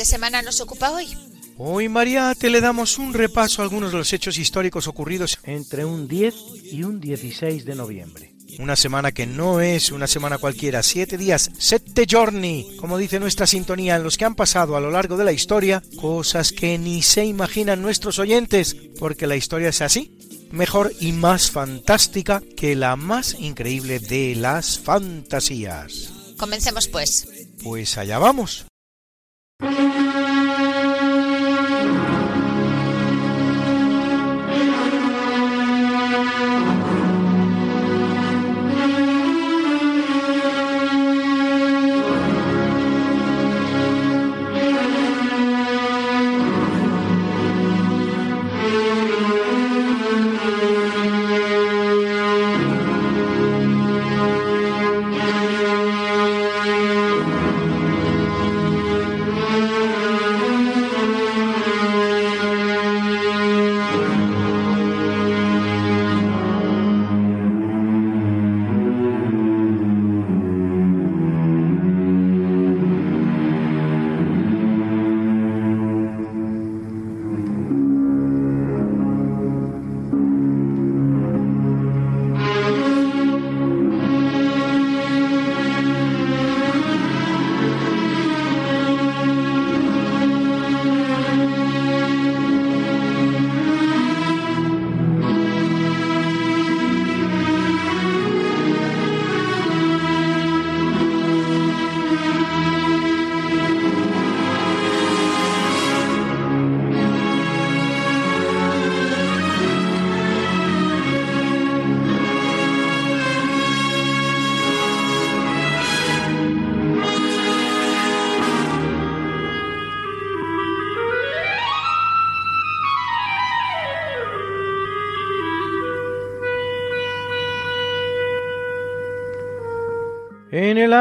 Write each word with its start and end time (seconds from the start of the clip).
¿Qué 0.00 0.06
semana 0.06 0.40
nos 0.40 0.62
ocupa 0.62 0.92
hoy? 0.92 1.14
Hoy, 1.58 1.90
Mariate, 1.90 2.48
le 2.48 2.62
damos 2.62 2.96
un 2.96 3.12
repaso 3.12 3.60
a 3.60 3.64
algunos 3.64 3.92
de 3.92 3.98
los 3.98 4.10
hechos 4.14 4.38
históricos 4.38 4.86
ocurridos 4.86 5.38
entre 5.42 5.84
un 5.84 6.08
10 6.08 6.34
y 6.72 6.84
un 6.84 7.00
16 7.00 7.66
de 7.66 7.74
noviembre. 7.74 8.34
Una 8.58 8.76
semana 8.76 9.12
que 9.12 9.26
no 9.26 9.60
es 9.60 9.92
una 9.92 10.06
semana 10.06 10.38
cualquiera, 10.38 10.82
siete 10.82 11.18
días, 11.18 11.50
sette 11.58 12.06
giorni, 12.06 12.78
como 12.80 12.96
dice 12.96 13.20
nuestra 13.20 13.46
sintonía, 13.46 13.96
en 13.96 14.02
los 14.02 14.16
que 14.16 14.24
han 14.24 14.36
pasado 14.36 14.74
a 14.74 14.80
lo 14.80 14.90
largo 14.90 15.18
de 15.18 15.24
la 15.24 15.32
historia 15.32 15.82
cosas 16.00 16.50
que 16.52 16.78
ni 16.78 17.02
se 17.02 17.26
imaginan 17.26 17.82
nuestros 17.82 18.18
oyentes, 18.18 18.74
porque 18.98 19.26
la 19.26 19.36
historia 19.36 19.68
es 19.68 19.82
así, 19.82 20.48
mejor 20.50 20.94
y 20.98 21.12
más 21.12 21.50
fantástica 21.50 22.42
que 22.56 22.74
la 22.74 22.96
más 22.96 23.36
increíble 23.38 23.98
de 23.98 24.34
las 24.34 24.78
fantasías. 24.78 26.10
Comencemos 26.38 26.88
pues. 26.88 27.28
Pues 27.62 27.98
allá 27.98 28.18
vamos. 28.18 28.64
Thank 29.60 30.14
you. 30.14 30.19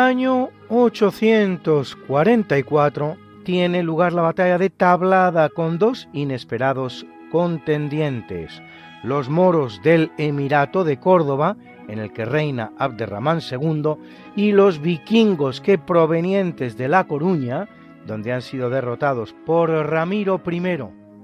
Año 0.09 0.49
844 0.69 3.17
tiene 3.43 3.83
lugar 3.83 4.11
la 4.11 4.23
batalla 4.23 4.57
de 4.57 4.71
Tablada 4.71 5.49
con 5.49 5.77
dos 5.77 6.09
inesperados 6.13 7.05
contendientes, 7.31 8.59
los 9.03 9.29
moros 9.29 9.79
del 9.83 10.11
Emirato 10.17 10.83
de 10.83 10.99
Córdoba, 10.99 11.57
en 11.87 11.99
el 11.99 12.11
que 12.11 12.25
reina 12.25 12.71
Abderramán 12.79 13.41
II, 13.51 13.97
y 14.35 14.51
los 14.51 14.81
vikingos 14.81 15.61
que 15.61 15.77
provenientes 15.77 16.75
de 16.75 16.87
La 16.87 17.03
Coruña, 17.03 17.69
donde 18.07 18.33
han 18.33 18.41
sido 18.41 18.71
derrotados 18.71 19.35
por 19.45 19.69
Ramiro 19.69 20.41
I 20.43 20.59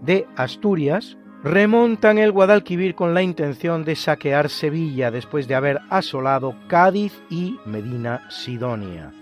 de 0.03 0.28
Asturias, 0.35 1.17
remontan 1.46 2.18
el 2.18 2.32
Guadalquivir 2.32 2.96
con 2.96 3.14
la 3.14 3.22
intención 3.22 3.86
de 3.86 3.96
saquear 3.96 4.50
Sevilla 4.50 5.12
después 5.12 5.48
de 5.48 5.54
haber 5.54 5.80
asolado 5.92 6.56
Cádiz 6.68 7.14
y 7.30 7.60
Medina 7.68 8.28
Sidonia. 8.32 9.14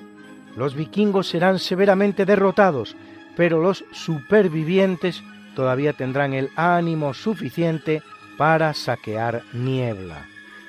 Los 0.56 0.74
vikingos 0.74 1.28
serán 1.28 1.60
severamente 1.60 2.26
derrotados, 2.26 2.96
pero 3.36 3.62
los 3.62 3.84
supervivientes 3.92 5.22
todavía 5.54 5.92
tendrán 5.92 6.34
el 6.34 6.50
ánimo 6.56 7.14
suficiente 7.14 8.02
para 8.38 8.74
saquear 8.74 9.42
Niebla. 9.52 10.26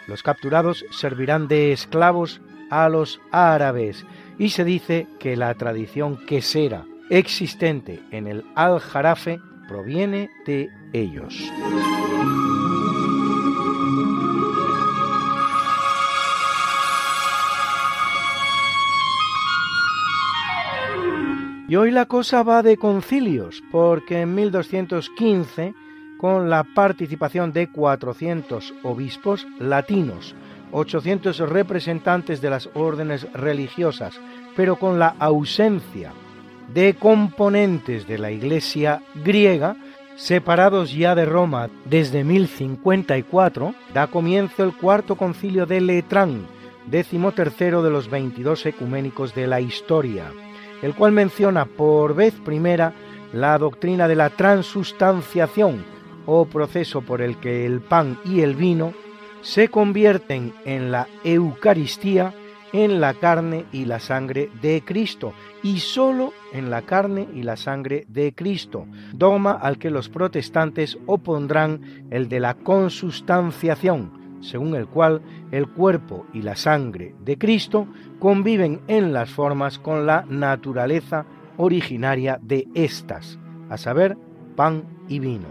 Los 0.09 0.25
capturados 0.25 0.85
servirán 0.91 1.47
de 1.47 1.71
esclavos 1.71 2.41
a 2.69 2.89
los 2.89 3.21
árabes 3.31 4.05
y 4.41 4.49
se 4.49 4.65
dice 4.65 5.07
que 5.21 5.37
la 5.37 5.55
tradición 5.55 6.17
quesera 6.27 6.85
existente 7.11 8.03
en 8.11 8.27
el 8.27 8.45
Al-Jarafe 8.57 9.39
proviene 9.67 10.31
de 10.47 10.71
ellos. 10.93 11.51
Y 21.67 21.77
hoy 21.77 21.91
la 21.91 22.07
cosa 22.07 22.43
va 22.43 22.63
de 22.63 22.77
concilios, 22.77 23.63
porque 23.73 24.21
en 24.21 24.35
1215, 24.35 25.75
con 26.19 26.51
la 26.51 26.63
participación 26.63 27.53
de 27.53 27.71
400 27.71 28.75
obispos 28.83 29.47
latinos, 29.59 30.35
800 30.73 31.39
representantes 31.39 32.41
de 32.41 32.51
las 32.51 32.69
órdenes 32.75 33.27
religiosas, 33.33 34.21
pero 34.55 34.77
con 34.77 34.99
la 34.99 35.17
ausencia 35.19 36.13
de 36.73 36.95
componentes 36.95 38.07
de 38.07 38.19
la 38.19 38.31
Iglesia 38.31 39.03
griega, 39.25 39.77
separados 40.17 40.93
ya 40.93 41.15
de 41.15 41.25
Roma 41.25 41.69
desde 41.85 42.25
1054, 42.25 43.75
da 43.93 44.07
comienzo 44.07 44.65
el 44.65 44.77
cuarto 44.77 45.17
concilio 45.17 45.67
de 45.67 45.81
Letrán, 45.81 46.47
décimo 46.87 47.33
tercero 47.33 47.83
de 47.83 47.91
los 47.91 48.09
22 48.09 48.67
ecuménicos 48.67 49.35
de 49.35 49.47
la 49.47 49.61
historia, 49.61 50.33
el 50.83 50.95
cual 50.95 51.13
menciona 51.13 51.65
por 51.67 52.15
vez 52.15 52.35
primera 52.45 52.93
la 53.33 53.59
doctrina 53.59 54.07
de 54.07 54.17
la 54.17 54.31
transustanciación, 54.31 55.85
o 56.27 56.47
proceso 56.47 57.03
por 57.03 57.21
el 57.21 57.37
que 57.37 57.67
el 57.67 57.81
pan 57.81 58.19
y 58.25 58.41
el 58.41 58.55
vino 58.55 58.95
se 59.43 59.69
convierten 59.69 60.55
en 60.65 60.91
la 60.91 61.07
Eucaristía 61.23 62.33
en 62.75 63.01
la 63.01 63.15
carne 63.15 63.67
y 63.71 63.85
la 63.85 64.01
sangre 64.01 64.51
de 64.61 64.83
Cristo, 64.85 65.33
y 65.63 65.79
sólo 65.79 66.33
en 66.53 66.71
la 66.71 66.83
carne 66.83 67.29
y 67.33 67.45
la 67.45 67.57
sangre 67.57 68.05
de 68.09 68.35
Cristo, 68.35 68.87
dogma 69.13 69.53
al 69.53 69.79
que 69.79 69.91
los 69.91 70.09
protestantes 70.09 70.99
opondrán 71.07 72.07
el 72.11 72.29
de 72.29 72.41
la 72.41 72.55
consustanciación, 72.55 74.41
según 74.41 74.75
el 74.75 74.89
cual 74.89 75.23
el 75.53 75.69
cuerpo 75.69 76.27
y 76.35 76.43
la 76.43 76.57
sangre 76.57 77.15
de 77.25 77.39
Cristo 77.39 77.87
conviven 78.19 78.81
en 78.89 79.13
las 79.13 79.31
formas 79.31 79.79
con 79.79 80.05
la 80.05 80.27
naturaleza 80.29 81.27
originaria 81.57 82.41
de 82.43 82.67
éstas, 82.75 83.39
a 83.71 83.79
saber, 83.79 84.19
pan 84.57 84.83
y 85.09 85.21
vino. 85.21 85.47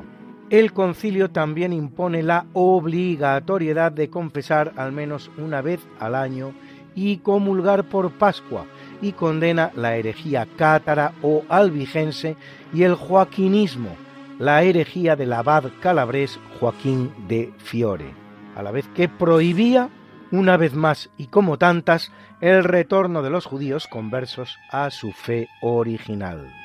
El 0.50 0.74
concilio 0.74 1.32
también 1.32 1.72
impone 1.72 2.22
la 2.22 2.48
obligatoriedad 2.52 3.94
de 3.94 4.10
confesar 4.10 4.74
al 4.76 4.92
menos 4.92 5.32
una 5.38 5.62
vez 5.62 5.80
al 6.00 6.16
año 6.16 6.54
y 6.96 7.18
comulgar 7.18 7.84
por 7.84 8.12
Pascua 8.12 8.66
y 9.02 9.12
condena 9.12 9.72
la 9.76 9.96
herejía 9.98 10.48
cátara 10.56 11.14
o 11.22 11.44
albigense 11.50 12.36
y 12.74 12.84
el 12.84 12.96
joaquinismo, 12.96 13.96
la 14.40 14.64
herejía 14.64 15.16
del 15.16 15.34
abad 15.34 15.66
calabrés 15.82 16.40
Joaquín 16.60 17.12
de 17.28 17.52
Fiore, 17.58 18.14
a 18.56 18.64
la 18.64 18.72
vez 18.72 18.88
que 18.96 19.10
prohibía 19.10 19.90
una 20.32 20.58
vez 20.58 20.74
más 20.74 21.10
y 21.18 21.28
como 21.28 21.58
tantas 21.58 22.12
el 22.42 22.64
retorno 22.64 23.22
de 23.22 23.30
los 23.30 23.46
judíos 23.46 23.88
conversos 23.88 24.58
a 24.72 24.90
su 24.90 25.12
fe 25.12 25.48
original. 25.62 26.63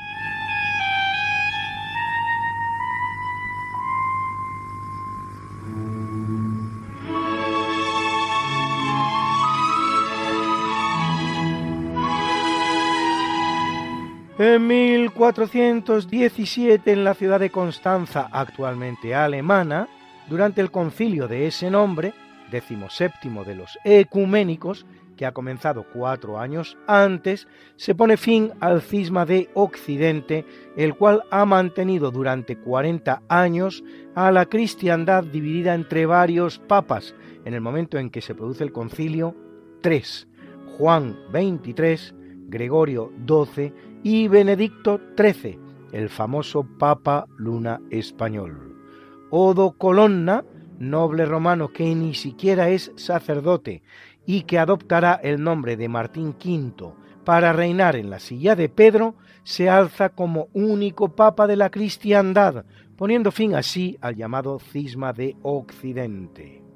En 14.41 14.69
1417, 14.69 16.93
en 16.93 17.03
la 17.03 17.15
ciudad 17.15 17.41
de 17.41 17.51
Constanza, 17.51 18.29
actualmente 18.31 19.13
alemana, 19.13 19.89
durante 20.29 20.61
el 20.61 20.71
concilio 20.71 21.27
de 21.27 21.49
ese 21.49 21.73
nombre, 21.73 22.15
decimoséptimo 22.49 23.43
de 23.43 23.57
los 23.57 23.77
ecuménicos, 23.83 24.87
que 25.17 25.27
ha 25.27 25.33
comenzado 25.33 25.87
cuatro 25.93 26.39
años 26.39 26.79
antes, 26.87 27.49
se 27.75 27.97
pone 27.97 28.17
fin 28.17 28.53
al 28.61 28.81
cisma 28.81 29.27
de 29.27 29.51
Occidente, 29.55 30.45
el 30.77 30.95
cual 30.95 31.25
ha 31.33 31.45
mantenido 31.45 32.13
durante 32.13 32.57
40 32.57 33.23
años 33.29 33.83
a 34.15 34.31
la 34.31 34.47
cristiandad 34.47 35.25
dividida 35.25 35.75
entre 35.75 36.07
varios 36.07 36.61
papas, 36.61 37.17
en 37.45 37.55
el 37.55 37.61
momento 37.61 37.99
en 37.99 38.09
que 38.09 38.21
se 38.21 38.37
produce 38.37 38.63
el 38.63 38.71
concilio, 38.71 39.35
tres, 39.81 40.29
Juan 40.77 41.19
23, 41.33 42.15
Gregorio 42.49 43.13
XII 43.27 43.73
y 44.03 44.29
Benedicto 44.29 45.01
XIII, 45.17 45.59
el 45.93 46.09
famoso 46.09 46.67
Papa 46.79 47.27
Luna 47.37 47.81
español. 47.91 48.77
Odo 49.31 49.73
Colonna, 49.73 50.45
noble 50.79 51.27
romano 51.27 51.73
que 51.73 51.95
ni 51.95 52.15
siquiera 52.15 52.69
es 52.71 52.93
sacerdote 52.97 53.83
y 54.25 54.43
que 54.43 54.59
adoptará 54.59 55.15
el 55.15 55.43
nombre 55.43 55.77
de 55.77 55.89
Martín 55.89 56.37
V 56.43 56.93
para 57.25 57.53
reinar 57.53 57.97
en 57.97 58.09
la 58.09 58.21
silla 58.21 58.57
de 58.57 58.69
Pedro, 58.69 59.15
se 59.43 59.69
alza 59.69 60.11
como 60.11 60.49
único 60.55 61.15
papa 61.15 61.47
de 61.47 61.57
la 61.57 61.71
cristiandad, 61.71 62.65
poniendo 62.97 63.31
fin 63.31 63.55
así 63.55 63.99
al 64.01 64.17
llamado 64.17 64.59
cisma 64.59 65.13
de 65.13 65.37
Occidente. 65.43 66.68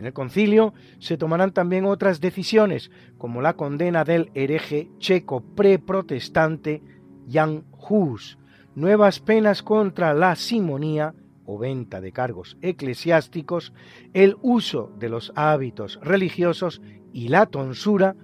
En 0.00 0.06
el 0.06 0.14
concilio 0.14 0.72
se 0.98 1.18
tomarán 1.18 1.52
también 1.52 1.84
otras 1.84 2.22
decisiones, 2.22 2.90
como 3.18 3.42
la 3.42 3.52
condena 3.52 4.02
del 4.02 4.30
hereje 4.32 4.88
checo 4.98 5.42
preprotestante 5.42 6.82
Jan 7.30 7.64
Hus, 7.86 8.38
nuevas 8.74 9.20
penas 9.20 9.62
contra 9.62 10.14
la 10.14 10.36
simonía 10.36 11.14
o 11.44 11.58
venta 11.58 12.00
de 12.00 12.12
cargos 12.12 12.56
eclesiásticos, 12.62 13.74
el 14.14 14.38
uso 14.40 14.90
de 14.98 15.10
los 15.10 15.34
hábitos 15.34 16.00
religiosos 16.02 16.80
y 17.12 17.28
la 17.28 17.44
tonsura, 17.44 18.16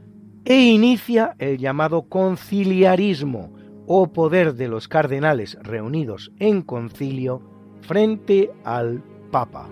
e 0.47 0.59
inicia 0.59 1.37
el 1.39 1.59
llamado 1.59 2.09
conciliarismo 2.09 3.53
o 3.87 4.15
poder 4.15 4.55
de 4.55 4.69
los 4.69 4.89
cardenales 4.89 5.59
reunidos 5.61 6.33
en 6.39 6.63
concilio 6.63 7.43
frente 7.83 8.51
al 8.65 9.03
Papa. 9.31 9.69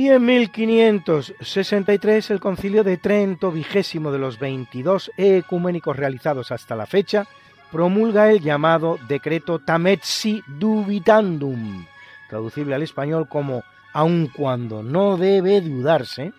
Y 0.00 0.08
en 0.08 0.24
1563 0.24 2.30
el 2.30 2.40
concilio 2.40 2.82
de 2.82 2.96
Trento, 2.96 3.52
vigésimo 3.52 4.10
de 4.10 4.18
los 4.18 4.38
22 4.38 5.12
ecuménicos 5.18 5.94
realizados 5.94 6.50
hasta 6.52 6.74
la 6.74 6.86
fecha, 6.86 7.26
promulga 7.70 8.30
el 8.30 8.40
llamado 8.40 8.98
decreto 9.08 9.58
Tametsi 9.58 10.42
Dubitandum, 10.46 11.84
traducible 12.30 12.74
al 12.74 12.82
español 12.82 13.28
como 13.28 13.62
aun 13.92 14.28
cuando 14.28 14.82
no 14.82 15.18
debe 15.18 15.60
dudarse, 15.60 16.32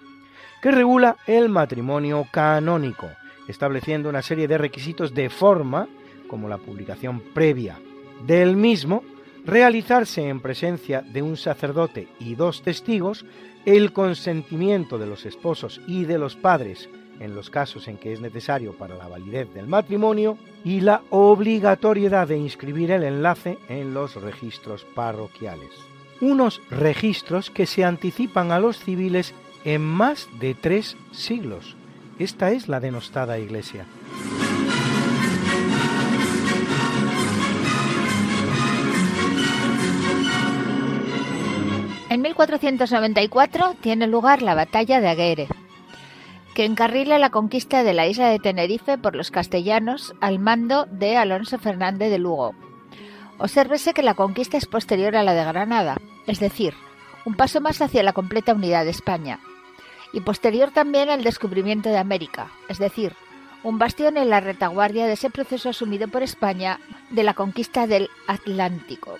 que 0.59 0.71
regula 0.71 1.17
el 1.27 1.47
matrimonio 1.47 2.25
canónico, 2.31 3.11
estableciendo 3.47 4.09
una 4.09 4.23
serie 4.23 4.47
de 4.47 4.57
requisitos 4.57 5.13
de 5.13 5.29
forma, 5.29 5.87
como 6.27 6.49
la 6.49 6.57
publicación 6.57 7.21
previa 7.31 7.77
del 8.25 8.55
mismo, 8.55 9.03
realizarse 9.45 10.27
en 10.27 10.39
presencia 10.39 11.01
de 11.01 11.21
un 11.21 11.38
sacerdote 11.38 12.07
y 12.19 12.35
dos 12.35 12.61
testigos, 12.61 13.25
el 13.65 13.93
consentimiento 13.93 14.97
de 14.97 15.07
los 15.07 15.25
esposos 15.25 15.81
y 15.88 16.05
de 16.05 16.17
los 16.17 16.35
padres 16.35 16.89
en 17.21 17.35
los 17.35 17.49
casos 17.51 17.88
en 17.88 17.97
que 17.97 18.13
es 18.13 18.19
necesario 18.19 18.73
para 18.73 18.95
la 18.95 19.07
validez 19.07 19.53
del 19.53 19.67
matrimonio 19.67 20.38
y 20.63 20.81
la 20.81 21.03
obligatoriedad 21.11 22.27
de 22.27 22.38
inscribir 22.38 22.91
el 22.91 23.03
enlace 23.03 23.59
en 23.69 23.93
los 23.93 24.15
registros 24.15 24.85
parroquiales. 24.95 25.69
Unos 26.19 26.61
registros 26.69 27.51
que 27.51 27.67
se 27.67 27.85
anticipan 27.85 28.51
a 28.51 28.59
los 28.59 28.79
civiles 28.79 29.33
en 29.63 29.81
más 29.81 30.29
de 30.39 30.55
tres 30.55 30.97
siglos. 31.11 31.75
Esta 32.17 32.51
es 32.51 32.67
la 32.67 32.79
denostada 32.79 33.39
Iglesia. 33.39 33.85
En 42.12 42.22
1494 42.24 43.75
tiene 43.80 44.06
lugar 44.06 44.41
la 44.41 44.53
batalla 44.53 45.00
de 45.00 45.08
Aguere, 45.08 45.48
que 46.53 46.65
encarrila 46.65 47.18
la 47.18 47.30
conquista 47.30 47.86
de 47.86 47.94
la 47.94 48.06
isla 48.06 48.27
de 48.27 48.38
Tenerife 48.38 48.98
por 48.98 49.15
los 49.15 49.32
castellanos 49.32 50.13
al 50.20 50.38
mando 50.38 50.88
de 50.91 51.15
Alonso 51.15 51.58
Fernández 51.58 52.10
de 52.10 52.20
Lugo. 52.20 52.53
Obsérvese 53.38 53.94
que 53.94 54.03
la 54.03 54.13
conquista 54.13 54.58
es 54.58 54.65
posterior 54.65 55.15
a 55.15 55.24
la 55.24 55.34
de 55.34 55.46
Granada, 55.46 55.96
es 56.27 56.41
decir, 56.41 56.74
un 57.24 57.36
paso 57.36 57.62
más 57.62 57.82
hacia 57.82 58.03
la 58.03 58.12
completa 58.12 58.53
unidad 58.53 58.84
de 58.84 58.91
España, 58.91 59.39
y 60.12 60.20
posterior 60.20 60.72
también 60.72 61.10
al 61.10 61.24
descubrimiento 61.24 61.88
de 61.88 61.98
América, 61.98 62.51
es 62.68 62.77
decir, 62.77 63.15
un 63.63 63.80
bastión 63.80 64.18
en 64.18 64.30
la 64.30 64.41
retaguardia 64.41 65.08
de 65.08 65.13
ese 65.13 65.30
proceso 65.30 65.70
asumido 65.70 66.10
por 66.10 66.24
España 66.24 66.82
de 67.10 67.24
la 67.24 67.36
conquista 67.36 67.88
del 67.88 68.10
Atlántico. 68.27 69.18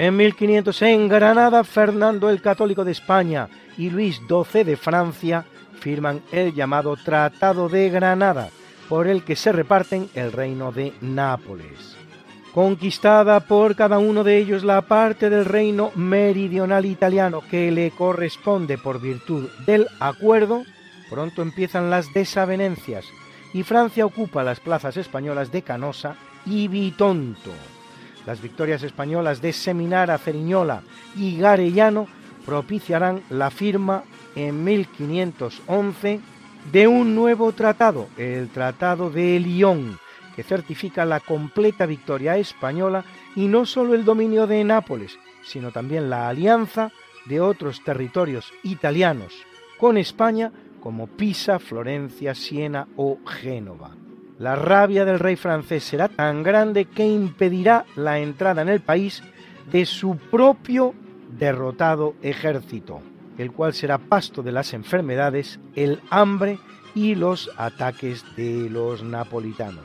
En 0.00 0.16
1500 0.16 0.80
en 0.80 1.08
Granada, 1.08 1.62
Fernando 1.62 2.30
el 2.30 2.40
Católico 2.40 2.86
de 2.86 2.92
España 2.92 3.50
y 3.76 3.90
Luis 3.90 4.18
XII 4.26 4.64
de 4.64 4.78
Francia 4.78 5.44
firman 5.78 6.22
el 6.32 6.54
llamado 6.54 6.96
Tratado 6.96 7.68
de 7.68 7.90
Granada, 7.90 8.48
por 8.88 9.06
el 9.06 9.24
que 9.24 9.36
se 9.36 9.52
reparten 9.52 10.08
el 10.14 10.32
reino 10.32 10.72
de 10.72 10.94
Nápoles. 11.02 11.98
Conquistada 12.54 13.40
por 13.40 13.76
cada 13.76 13.98
uno 13.98 14.24
de 14.24 14.38
ellos 14.38 14.64
la 14.64 14.80
parte 14.80 15.28
del 15.28 15.44
reino 15.44 15.92
meridional 15.94 16.86
italiano 16.86 17.42
que 17.50 17.70
le 17.70 17.90
corresponde 17.90 18.78
por 18.78 19.02
virtud 19.02 19.50
del 19.66 19.86
acuerdo, 19.98 20.62
pronto 21.10 21.42
empiezan 21.42 21.90
las 21.90 22.10
desavenencias 22.14 23.04
y 23.52 23.64
Francia 23.64 24.06
ocupa 24.06 24.44
las 24.44 24.60
plazas 24.60 24.96
españolas 24.96 25.52
de 25.52 25.60
Canosa 25.60 26.16
y 26.46 26.68
Bitonto. 26.68 27.50
Las 28.30 28.40
victorias 28.40 28.84
españolas 28.84 29.42
de 29.42 29.52
Seminara, 29.52 30.16
Ceriñola 30.16 30.82
y 31.16 31.36
Garellano 31.36 32.06
propiciarán 32.46 33.24
la 33.28 33.50
firma 33.50 34.04
en 34.36 34.62
1511 34.62 36.20
de 36.70 36.86
un 36.86 37.16
nuevo 37.16 37.50
tratado, 37.50 38.06
el 38.16 38.48
Tratado 38.50 39.10
de 39.10 39.40
Lyon, 39.40 39.98
que 40.36 40.44
certifica 40.44 41.04
la 41.04 41.18
completa 41.18 41.86
victoria 41.86 42.36
española 42.36 43.04
y 43.34 43.48
no 43.48 43.66
solo 43.66 43.94
el 43.94 44.04
dominio 44.04 44.46
de 44.46 44.62
Nápoles, 44.62 45.18
sino 45.42 45.72
también 45.72 46.08
la 46.08 46.28
alianza 46.28 46.92
de 47.26 47.40
otros 47.40 47.82
territorios 47.82 48.52
italianos, 48.62 49.34
con 49.76 49.96
España 49.98 50.52
como 50.80 51.08
Pisa, 51.08 51.58
Florencia, 51.58 52.36
Siena 52.36 52.86
o 52.94 53.18
Génova. 53.26 53.90
La 54.40 54.56
rabia 54.56 55.04
del 55.04 55.18
rey 55.18 55.36
francés 55.36 55.84
será 55.84 56.08
tan 56.08 56.42
grande 56.42 56.86
que 56.86 57.06
impedirá 57.06 57.84
la 57.94 58.20
entrada 58.20 58.62
en 58.62 58.70
el 58.70 58.80
país 58.80 59.22
de 59.70 59.84
su 59.84 60.16
propio 60.16 60.94
derrotado 61.38 62.14
ejército, 62.22 63.02
el 63.36 63.52
cual 63.52 63.74
será 63.74 63.98
pasto 63.98 64.42
de 64.42 64.52
las 64.52 64.72
enfermedades, 64.72 65.60
el 65.76 66.00
hambre 66.08 66.58
y 66.94 67.16
los 67.16 67.50
ataques 67.58 68.24
de 68.34 68.70
los 68.70 69.02
napolitanos. 69.02 69.84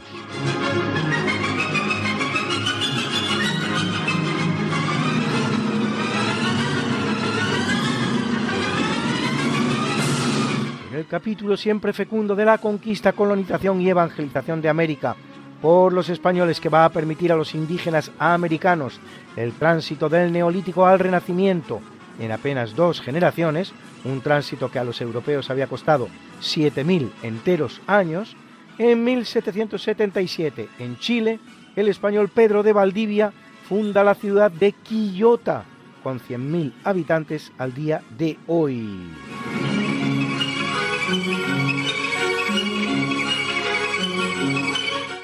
El 10.96 11.08
capítulo 11.08 11.58
siempre 11.58 11.92
fecundo 11.94 12.36
de 12.36 12.46
la 12.46 12.58
conquista, 12.58 13.12
colonización 13.12 13.82
y 13.82 13.90
evangelización 13.90 14.62
de 14.62 14.70
América 14.70 15.16
por 15.62 15.92
los 15.92 16.10
españoles 16.10 16.62
que 16.62 16.70
va 16.70 16.86
a 16.86 16.90
permitir 16.90 17.32
a 17.32 17.36
los 17.36 17.54
indígenas 17.54 18.12
americanos 18.18 19.00
el 19.36 19.52
tránsito 19.54 20.08
del 20.08 20.32
neolítico 20.32 20.86
al 20.86 21.00
renacimiento 21.00 21.82
en 22.20 22.32
apenas 22.32 22.76
dos 22.76 23.02
generaciones, 23.02 23.74
un 24.06 24.22
tránsito 24.22 24.72
que 24.72 24.80
a 24.80 24.86
los 24.86 25.02
europeos 25.02 25.50
había 25.50 25.68
costado 25.68 26.08
7.000 26.42 27.10
enteros 27.24 27.82
años, 27.88 28.38
en 28.78 29.04
1777 29.04 30.70
en 30.80 30.98
Chile 30.98 31.40
el 31.76 31.90
español 31.90 32.30
Pedro 32.30 32.64
de 32.64 32.74
Valdivia 32.74 33.34
funda 33.68 34.04
la 34.04 34.16
ciudad 34.16 34.50
de 34.50 34.72
Quillota 34.72 35.66
con 36.04 36.20
100.000 36.20 36.74
habitantes 36.84 37.52
al 37.58 37.74
día 37.74 38.02
de 38.18 38.38
hoy. 38.48 39.10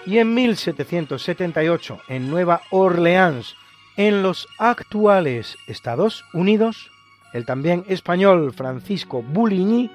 Y 0.05 0.17
en 0.17 0.33
1778, 0.33 2.01
en 2.09 2.29
Nueva 2.29 2.61
Orleans, 2.69 3.55
en 3.95 4.23
los 4.23 4.47
actuales 4.57 5.57
Estados 5.67 6.25
Unidos, 6.33 6.91
el 7.33 7.45
también 7.45 7.85
español 7.87 8.51
Francisco 8.53 9.21
Buligny 9.21 9.89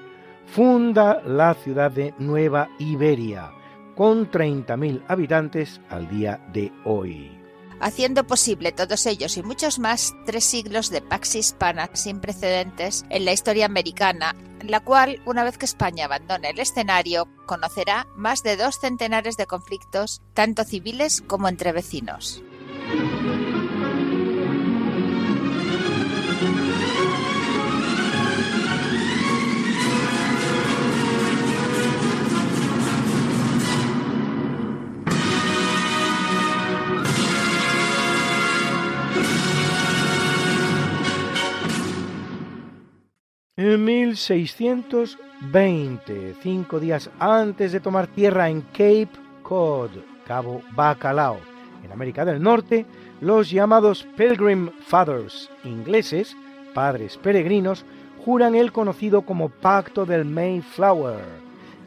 funda 0.47 1.21
la 1.23 1.53
ciudad 1.53 1.91
de 1.91 2.13
Nueva 2.17 2.69
Iberia, 2.79 3.51
con 3.95 4.31
30.000 4.31 5.03
habitantes 5.07 5.81
al 5.89 6.09
día 6.09 6.39
de 6.51 6.71
hoy. 6.83 7.37
Haciendo 7.79 8.25
posible 8.25 8.71
todos 8.71 9.05
ellos 9.05 9.37
y 9.37 9.43
muchos 9.43 9.77
más 9.77 10.15
tres 10.25 10.45
siglos 10.45 10.89
de 10.89 11.01
pax 11.01 11.35
hispana 11.35 11.91
sin 11.93 12.19
precedentes 12.19 13.05
en 13.09 13.23
la 13.23 13.33
historia 13.33 13.67
americana, 13.67 14.35
la 14.63 14.79
cual, 14.79 15.21
una 15.25 15.43
vez 15.43 15.57
que 15.57 15.65
España 15.65 16.05
abandone 16.05 16.49
el 16.49 16.59
escenario, 16.59 17.27
conocerá 17.45 18.07
más 18.15 18.43
de 18.43 18.57
dos 18.57 18.79
centenares 18.79 19.37
de 19.37 19.47
conflictos, 19.47 20.21
tanto 20.33 20.63
civiles 20.63 21.21
como 21.21 21.47
entre 21.47 21.71
vecinos. 21.71 22.43
En 43.59 43.85
1620, 43.85 46.35
cinco 46.43 46.79
días 46.79 47.09
antes 47.17 47.71
de 47.71 47.79
tomar 47.79 48.05
tierra 48.05 48.49
en 48.49 48.61
Cape 48.61 49.09
Cod, 49.41 49.89
Cabo 50.27 50.61
Bacalao, 50.75 51.39
en 51.83 51.91
América 51.91 52.23
del 52.23 52.39
Norte, 52.39 52.85
los 53.19 53.49
llamados 53.49 54.05
Pilgrim 54.15 54.69
Fathers 54.85 55.49
ingleses, 55.63 56.37
padres 56.75 57.17
peregrinos, 57.17 57.83
juran 58.23 58.53
el 58.53 58.71
conocido 58.71 59.23
como 59.23 59.49
Pacto 59.49 60.05
del 60.05 60.23
Mayflower, 60.23 61.25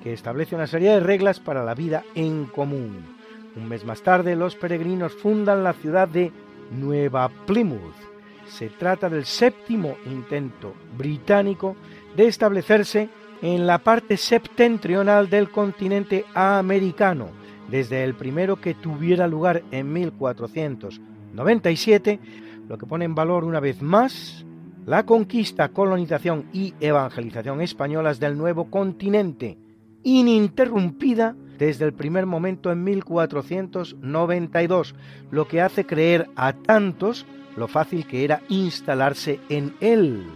que 0.02 0.12
establece 0.12 0.56
una 0.56 0.66
serie 0.66 0.90
de 0.90 0.98
reglas 0.98 1.38
para 1.38 1.62
la 1.62 1.76
vida 1.76 2.02
en 2.16 2.46
común. 2.46 3.16
Un 3.54 3.68
mes 3.68 3.84
más 3.84 4.02
tarde, 4.02 4.34
los 4.34 4.56
peregrinos 4.56 5.14
fundan 5.14 5.62
la 5.62 5.74
ciudad 5.74 6.08
de 6.08 6.32
Nueva 6.72 7.30
Plymouth, 7.46 8.09
se 8.50 8.68
trata 8.68 9.08
del 9.08 9.24
séptimo 9.24 9.96
intento 10.06 10.74
británico 10.96 11.74
de 12.16 12.26
establecerse 12.26 13.08
en 13.42 13.66
la 13.66 13.78
parte 13.78 14.16
septentrional 14.16 15.28
del 15.30 15.50
continente 15.50 16.24
americano, 16.34 17.28
desde 17.70 18.04
el 18.04 18.14
primero 18.14 18.60
que 18.60 18.74
tuviera 18.74 19.26
lugar 19.26 19.62
en 19.70 19.90
1497, 19.92 22.20
lo 22.68 22.76
que 22.76 22.86
pone 22.86 23.06
en 23.06 23.14
valor 23.14 23.44
una 23.44 23.60
vez 23.60 23.80
más 23.80 24.44
la 24.86 25.06
conquista, 25.06 25.68
colonización 25.68 26.46
y 26.52 26.74
evangelización 26.80 27.60
españolas 27.60 28.18
del 28.18 28.36
nuevo 28.36 28.68
continente, 28.70 29.56
ininterrumpida 30.02 31.36
desde 31.58 31.84
el 31.84 31.92
primer 31.92 32.26
momento 32.26 32.72
en 32.72 32.82
1492, 32.82 34.96
lo 35.30 35.46
que 35.46 35.60
hace 35.60 35.86
creer 35.86 36.28
a 36.34 36.54
tantos 36.54 37.24
lo 37.56 37.68
fácil 37.68 38.06
que 38.06 38.24
era 38.24 38.42
instalarse 38.48 39.40
en 39.48 39.74
él, 39.80 40.26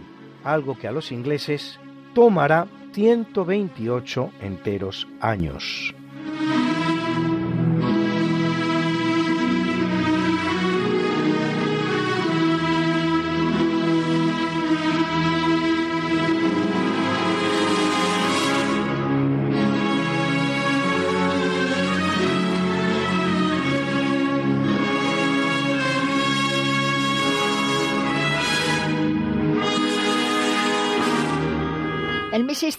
algo 0.43 0.77
que 0.77 0.87
a 0.87 0.91
los 0.91 1.11
ingleses 1.11 1.79
tomará 2.13 2.67
128 2.93 4.31
enteros 4.41 5.07
años. 5.19 5.94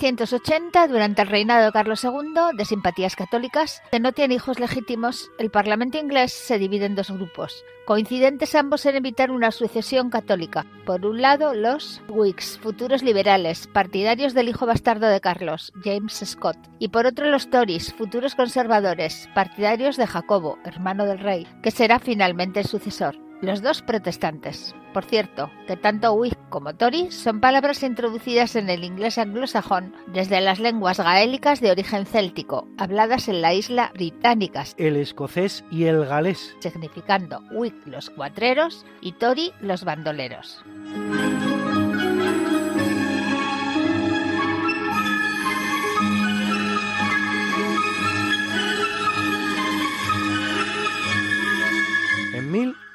En 0.07 0.13
1680, 0.15 0.87
durante 0.87 1.23
el 1.23 1.29
reinado 1.29 1.65
de 1.65 1.73
Carlos 1.73 2.05
II, 2.05 2.57
de 2.57 2.65
simpatías 2.65 3.17
católicas, 3.17 3.83
que 3.91 3.99
no 3.99 4.13
tiene 4.13 4.35
hijos 4.35 4.61
legítimos, 4.61 5.33
el 5.37 5.51
Parlamento 5.51 5.99
inglés 5.99 6.33
se 6.33 6.61
divide 6.61 6.87
en 6.87 6.95
dos 6.95 7.11
grupos, 7.11 7.65
coincidentes 7.87 8.55
ambos 8.55 8.87
en 8.87 8.95
evitar 8.95 9.33
una 9.33 9.51
sucesión 9.51 10.09
católica. 10.09 10.65
Por 10.85 11.05
un 11.05 11.21
lado, 11.21 11.55
los 11.55 12.03
Whigs, 12.09 12.57
futuros 12.63 13.03
liberales, 13.03 13.67
partidarios 13.67 14.33
del 14.33 14.49
hijo 14.49 14.65
bastardo 14.65 15.09
de 15.09 15.21
Carlos, 15.21 15.73
James 15.83 16.23
Scott, 16.25 16.57
y 16.79 16.87
por 16.87 17.07
otro 17.07 17.29
los 17.29 17.51
Tories, 17.51 17.93
futuros 17.93 18.37
conservadores, 18.37 19.29
partidarios 19.35 19.97
de 19.97 20.07
Jacobo, 20.07 20.57
hermano 20.65 21.05
del 21.05 21.19
rey, 21.19 21.49
que 21.65 21.73
será 21.73 21.99
finalmente 21.99 22.61
el 22.61 22.67
sucesor 22.67 23.26
los 23.41 23.63
dos 23.63 23.83
protestantes. 23.83 24.75
Por 24.93 25.05
cierto, 25.05 25.51
que 25.67 25.77
tanto 25.77 26.13
Whig 26.15 26.37
como 26.49 26.75
Tory 26.75 27.11
son 27.11 27.41
palabras 27.41 27.83
introducidas 27.83 28.57
en 28.57 28.71
el 28.71 28.85
inglés 28.85 29.19
anglosajón 29.19 29.95
desde 30.07 30.41
las 30.41 30.59
lenguas 30.59 30.99
gaélicas 30.99 31.61
de 31.61 31.71
origen 31.71 32.07
céltico, 32.07 32.67
habladas 32.79 33.29
en 33.29 33.43
la 33.43 33.53
isla 33.53 33.91
británicas, 33.95 34.75
el 34.79 34.97
escocés 34.97 35.65
y 35.71 35.85
el 35.85 36.07
galés, 36.07 36.57
significando 36.61 37.43
Whig 37.53 37.75
los 37.87 38.11
cuatreros 38.11 38.87
y 39.01 39.13
Tory 39.13 39.53
los 39.61 39.85
bandoleros. 39.85 40.65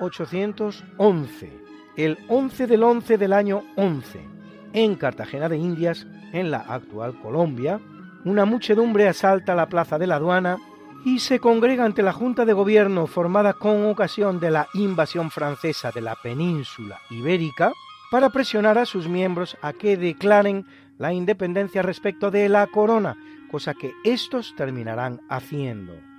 1811, 0.02 1.54
el 1.96 2.18
11 2.28 2.68
del 2.68 2.84
11 2.84 3.18
del 3.20 3.34
año 3.34 3.64
11, 3.76 4.20
en 4.74 4.96
Cartagena 4.96 5.48
de 5.48 5.58
Indias, 5.58 6.08
en 6.34 6.50
la 6.50 6.60
actual 6.60 7.20
Colombia, 7.22 7.80
una 8.26 8.46
muchedumbre 8.46 9.08
asalta 9.08 9.54
la 9.54 9.70
plaza 9.70 10.00
de 10.00 10.08
la 10.08 10.16
aduana 10.16 10.58
y 11.06 11.20
se 11.20 11.40
congrega 11.40 11.86
ante 11.86 12.02
la 12.02 12.14
Junta 12.14 12.46
de 12.46 12.54
Gobierno 12.54 13.06
formada 13.06 13.54
con 13.54 13.86
ocasión 13.86 14.40
de 14.40 14.52
la 14.52 14.68
invasión 14.74 15.30
francesa 15.30 15.92
de 15.92 16.02
la 16.02 16.16
península 16.16 17.00
ibérica 17.12 17.72
para 18.10 18.30
presionar 18.30 18.78
a 18.78 18.86
sus 18.86 19.08
miembros 19.08 19.56
a 19.62 19.74
que 19.74 19.98
declaren 19.98 20.66
la 20.98 21.14
independencia 21.14 21.82
respecto 21.82 22.32
de 22.32 22.50
la 22.50 22.68
corona, 22.68 23.18
cosa 23.52 23.74
que 23.74 23.94
estos 24.04 24.56
terminarán 24.56 25.22
haciendo. 25.30 26.11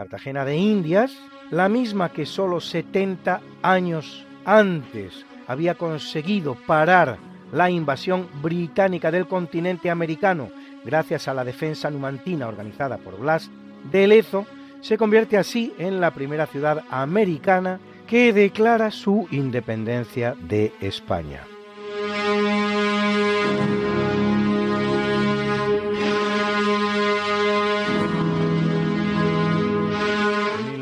Cartagena 0.00 0.46
de 0.46 0.56
Indias, 0.56 1.12
la 1.50 1.68
misma 1.68 2.08
que 2.08 2.24
solo 2.24 2.58
70 2.58 3.42
años 3.60 4.24
antes 4.46 5.26
había 5.46 5.74
conseguido 5.74 6.54
parar 6.54 7.18
la 7.52 7.68
invasión 7.68 8.26
británica 8.40 9.10
del 9.10 9.28
continente 9.28 9.90
americano 9.90 10.48
gracias 10.86 11.28
a 11.28 11.34
la 11.34 11.44
defensa 11.44 11.90
numantina 11.90 12.48
organizada 12.48 12.96
por 12.96 13.20
Blas 13.20 13.50
de 13.92 14.06
Lezo, 14.06 14.46
se 14.80 14.96
convierte 14.96 15.36
así 15.36 15.74
en 15.76 16.00
la 16.00 16.12
primera 16.12 16.46
ciudad 16.46 16.82
americana 16.88 17.78
que 18.06 18.32
declara 18.32 18.90
su 18.90 19.28
independencia 19.30 20.34
de 20.40 20.72
España. 20.80 21.49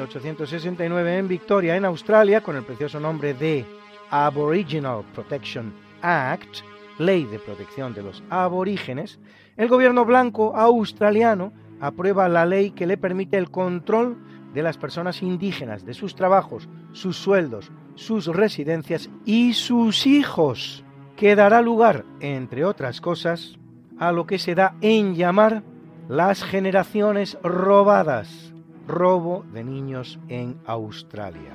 1869 0.09 1.19
en 1.19 1.29
Victoria, 1.29 1.77
en 1.77 1.85
Australia, 1.85 2.41
con 2.41 2.57
el 2.57 2.65
precioso 2.65 2.99
nombre 2.99 3.35
de 3.35 3.67
Aboriginal 4.09 5.05
Protection 5.15 5.75
Act, 6.01 6.61
Ley 6.99 7.25
de 7.25 7.39
Protección 7.39 7.93
de 7.93 8.03
los 8.03 8.23
Aborígenes, 8.31 9.19
el 9.59 9.69
gobierno 9.69 10.07
blanco 10.07 10.57
australiano 10.57 11.53
aprueba 11.81 12.27
la 12.31 12.47
ley 12.47 12.71
que 12.71 12.87
le 12.87 12.97
permite 12.97 13.37
el 13.37 13.51
control 13.51 14.17
de 14.55 14.63
las 14.63 14.79
personas 14.79 15.23
indígenas, 15.23 15.85
de 15.85 15.93
sus 15.93 16.15
trabajos, 16.15 16.71
sus 16.93 17.19
sueldos, 17.19 17.71
sus 17.95 18.29
residencias 18.29 19.11
y 19.27 19.53
sus 19.53 20.07
hijos, 20.07 20.85
que 21.17 21.37
dará 21.37 21.61
lugar, 21.61 22.07
entre 22.21 22.65
otras 22.65 23.03
cosas, 23.03 23.59
a 23.99 24.11
lo 24.13 24.27
que 24.27 24.39
se 24.39 24.55
da 24.55 24.75
en 24.81 25.17
llamar 25.17 25.65
las 26.09 26.43
generaciones 26.45 27.37
robadas, 27.43 28.55
robo 28.89 29.45
de 29.53 29.63
niños 29.63 30.19
en 30.29 30.61
Australia. 30.67 31.55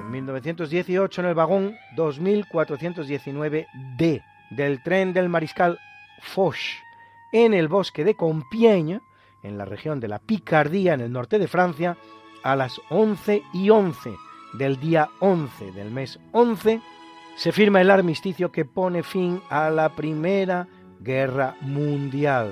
En 0.00 0.10
1918 0.10 1.20
en 1.20 1.26
el 1.28 1.34
vagón 1.34 1.76
2419D 1.96 4.24
del 4.50 4.82
tren 4.82 5.12
del 5.12 5.28
mariscal 5.28 5.78
Foch 6.20 6.58
en 7.32 7.54
el 7.54 7.68
bosque 7.68 8.04
de 8.04 8.14
Compiègne, 8.14 9.00
en 9.42 9.58
la 9.58 9.64
región 9.64 10.00
de 10.00 10.08
la 10.08 10.18
Picardía, 10.18 10.94
en 10.94 11.00
el 11.00 11.12
norte 11.12 11.38
de 11.38 11.48
Francia, 11.48 11.96
a 12.42 12.56
las 12.56 12.80
11 12.90 13.42
y 13.52 13.70
11 13.70 14.14
del 14.54 14.78
día 14.78 15.10
11 15.20 15.72
del 15.72 15.90
mes 15.90 16.18
11, 16.32 16.80
se 17.36 17.52
firma 17.52 17.80
el 17.80 17.90
armisticio 17.90 18.52
que 18.52 18.64
pone 18.64 19.02
fin 19.02 19.40
a 19.48 19.70
la 19.70 19.94
Primera 19.94 20.68
Guerra 21.00 21.56
Mundial, 21.60 22.50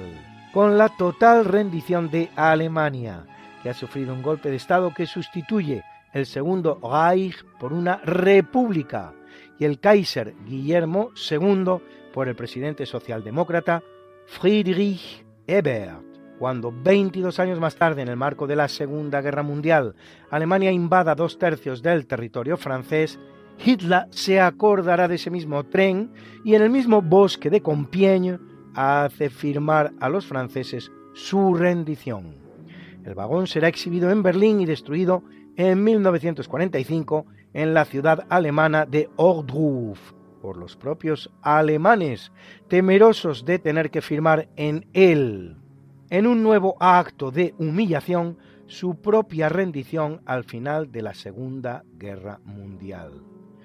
con 0.52 0.78
la 0.78 0.88
total 0.88 1.44
rendición 1.44 2.10
de 2.10 2.30
Alemania, 2.34 3.26
que 3.62 3.70
ha 3.70 3.74
sufrido 3.74 4.14
un 4.14 4.22
golpe 4.22 4.50
de 4.50 4.56
Estado 4.56 4.92
que 4.94 5.06
sustituye 5.06 5.84
el 6.12 6.26
Segundo 6.26 6.80
Reich 6.82 7.44
por 7.58 7.72
una 7.72 7.96
república 7.98 9.12
y 9.58 9.64
el 9.64 9.78
Kaiser 9.78 10.34
Guillermo 10.46 11.10
II 11.30 11.76
por 12.12 12.28
el 12.28 12.34
presidente 12.34 12.86
socialdemócrata 12.86 13.82
Friedrich 14.26 15.24
Ebert. 15.46 16.09
Cuando 16.40 16.72
22 16.72 17.38
años 17.38 17.60
más 17.60 17.76
tarde, 17.76 18.00
en 18.00 18.08
el 18.08 18.16
marco 18.16 18.46
de 18.46 18.56
la 18.56 18.66
Segunda 18.68 19.20
Guerra 19.20 19.42
Mundial, 19.42 19.94
Alemania 20.30 20.72
invada 20.72 21.14
dos 21.14 21.38
tercios 21.38 21.82
del 21.82 22.06
territorio 22.06 22.56
francés, 22.56 23.20
Hitler 23.62 24.06
se 24.08 24.40
acordará 24.40 25.06
de 25.06 25.16
ese 25.16 25.30
mismo 25.30 25.64
tren 25.64 26.10
y 26.42 26.54
en 26.54 26.62
el 26.62 26.70
mismo 26.70 27.02
bosque 27.02 27.50
de 27.50 27.60
Compiègne 27.60 28.38
hace 28.74 29.28
firmar 29.28 29.92
a 30.00 30.08
los 30.08 30.24
franceses 30.24 30.90
su 31.12 31.52
rendición. 31.52 32.36
El 33.04 33.14
vagón 33.14 33.46
será 33.46 33.68
exhibido 33.68 34.10
en 34.10 34.22
Berlín 34.22 34.62
y 34.62 34.64
destruido 34.64 35.22
en 35.56 35.84
1945 35.84 37.26
en 37.52 37.74
la 37.74 37.84
ciudad 37.84 38.24
alemana 38.30 38.86
de 38.86 39.10
Ohrdruf 39.16 40.14
por 40.40 40.56
los 40.56 40.74
propios 40.74 41.30
alemanes, 41.42 42.32
temerosos 42.66 43.44
de 43.44 43.58
tener 43.58 43.90
que 43.90 44.00
firmar 44.00 44.48
en 44.56 44.86
él, 44.94 45.58
en 46.10 46.26
un 46.26 46.42
nuevo 46.42 46.76
acto 46.80 47.30
de 47.30 47.54
humillación, 47.58 48.36
su 48.66 48.96
propia 48.96 49.48
rendición 49.48 50.20
al 50.26 50.44
final 50.44 50.90
de 50.92 51.02
la 51.02 51.14
Segunda 51.14 51.84
Guerra 51.96 52.40
Mundial. 52.44 53.22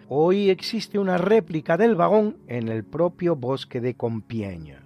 Hoy 0.07 0.51
existe 0.51 0.99
una 0.99 1.17
réplica 1.17 1.77
del 1.77 1.95
vagón 1.95 2.37
en 2.47 2.69
el 2.69 2.83
propio 2.83 3.35
bosque 3.35 3.81
de 3.81 3.95
Compiègne. 3.95 4.77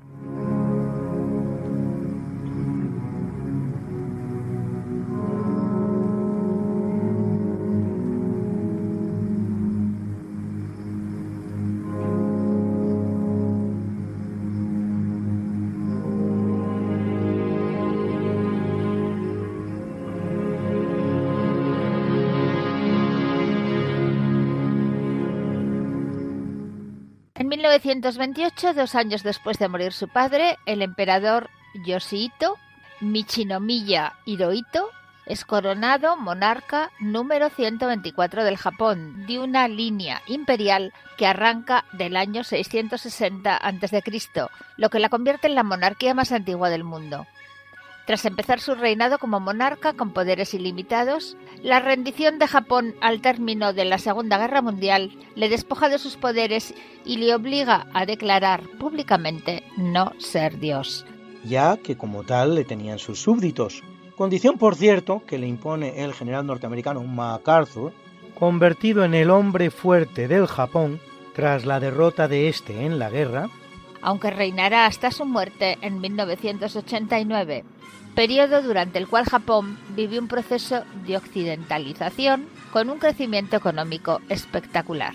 1928, 27.59 28.73
dos 28.73 28.95
años 28.95 29.21
después 29.21 29.59
de 29.59 29.67
morir 29.67 29.91
su 29.91 30.07
padre, 30.07 30.57
el 30.65 30.81
emperador 30.81 31.49
Yoshihito 31.85 32.57
Michinomiya 33.01 34.13
Hirohito 34.23 34.89
es 35.25 35.43
coronado 35.43 36.15
monarca 36.15 36.89
número 37.01 37.49
124 37.49 38.45
del 38.45 38.55
Japón, 38.55 39.25
de 39.27 39.39
una 39.39 39.67
línea 39.67 40.21
imperial 40.27 40.93
que 41.17 41.27
arranca 41.27 41.83
del 41.91 42.15
año 42.15 42.45
660 42.45 43.57
a.C., 43.57 44.03
lo 44.77 44.89
que 44.89 44.99
la 44.99 45.09
convierte 45.09 45.47
en 45.47 45.55
la 45.55 45.63
monarquía 45.63 46.13
más 46.13 46.31
antigua 46.31 46.69
del 46.69 46.85
mundo. 46.85 47.27
Tras 48.09 48.25
empezar 48.25 48.59
su 48.59 48.73
reinado 48.73 49.19
como 49.19 49.39
monarca 49.39 49.93
con 49.93 50.13
poderes 50.13 50.55
ilimitados, 50.55 51.37
la 51.61 51.79
rendición 51.79 52.39
de 52.39 52.47
Japón 52.47 52.95
al 53.01 53.21
término 53.21 53.71
de 53.71 53.85
la 53.85 53.99
Segunda 53.99 54.39
Guerra 54.39 54.63
Mundial 54.63 55.11
le 55.35 55.47
despoja 55.47 55.89
de 55.89 55.99
sus 55.99 56.17
poderes 56.17 56.73
y 57.05 57.17
le 57.17 57.35
obliga 57.35 57.85
a 57.93 58.07
declarar 58.07 58.63
públicamente 58.79 59.61
no 59.77 60.11
ser 60.17 60.57
Dios. 60.57 61.05
ya 61.43 61.77
que 61.77 61.97
como 61.97 62.23
tal 62.23 62.55
le 62.55 62.65
tenían 62.65 62.97
sus 62.97 63.21
súbditos, 63.21 63.83
condición 64.15 64.57
por 64.57 64.73
cierto 64.73 65.21
que 65.27 65.37
le 65.37 65.45
impone 65.45 66.03
el 66.03 66.15
general 66.15 66.47
norteamericano 66.47 67.03
MacArthur, 67.03 67.93
convertido 68.39 69.05
en 69.05 69.13
el 69.13 69.29
hombre 69.29 69.69
fuerte 69.69 70.27
del 70.27 70.47
Japón 70.47 70.99
tras 71.35 71.63
la 71.63 71.79
derrota 71.79 72.27
de 72.27 72.49
este 72.49 72.87
en 72.87 72.97
la 72.97 73.11
guerra, 73.11 73.51
aunque 74.01 74.31
reinará 74.31 74.85
hasta 74.85 75.11
su 75.11 75.25
muerte 75.25 75.77
en 75.81 75.99
1989, 75.99 77.65
periodo 78.19 78.61
durante 78.61 78.99
el 78.99 79.07
cual 79.07 79.23
Japón 79.23 79.77
vivió 79.95 80.19
un 80.19 80.27
proceso 80.27 80.83
de 81.07 81.15
occidentalización 81.15 82.47
con 82.69 82.89
un 82.89 82.99
crecimiento 82.99 83.55
económico 83.55 84.19
espectacular. 84.27 85.13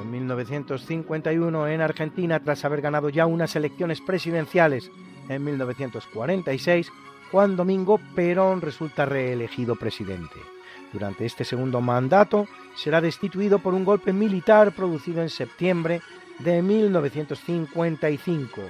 En 0.00 0.10
1951 0.10 1.68
en 1.68 1.82
Argentina, 1.82 2.42
tras 2.42 2.64
haber 2.64 2.80
ganado 2.80 3.10
ya 3.10 3.26
unas 3.26 3.54
elecciones 3.54 4.00
presidenciales 4.00 4.90
en 5.28 5.44
1946, 5.44 6.90
Juan 7.30 7.56
Domingo 7.56 8.00
Perón 8.14 8.62
resulta 8.62 9.04
reelegido 9.04 9.76
presidente. 9.76 10.51
Durante 10.92 11.24
este 11.24 11.44
segundo 11.44 11.80
mandato 11.80 12.46
será 12.74 13.00
destituido 13.00 13.58
por 13.58 13.72
un 13.74 13.84
golpe 13.84 14.12
militar 14.12 14.72
producido 14.72 15.22
en 15.22 15.30
septiembre 15.30 16.02
de 16.38 16.60
1955. 16.62 18.60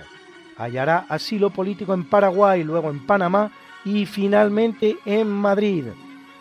Hallará 0.56 1.06
asilo 1.08 1.50
político 1.50 1.94
en 1.94 2.04
Paraguay, 2.04 2.62
luego 2.62 2.90
en 2.90 3.04
Panamá 3.06 3.50
y 3.84 4.06
finalmente 4.06 4.96
en 5.04 5.28
Madrid. 5.28 5.86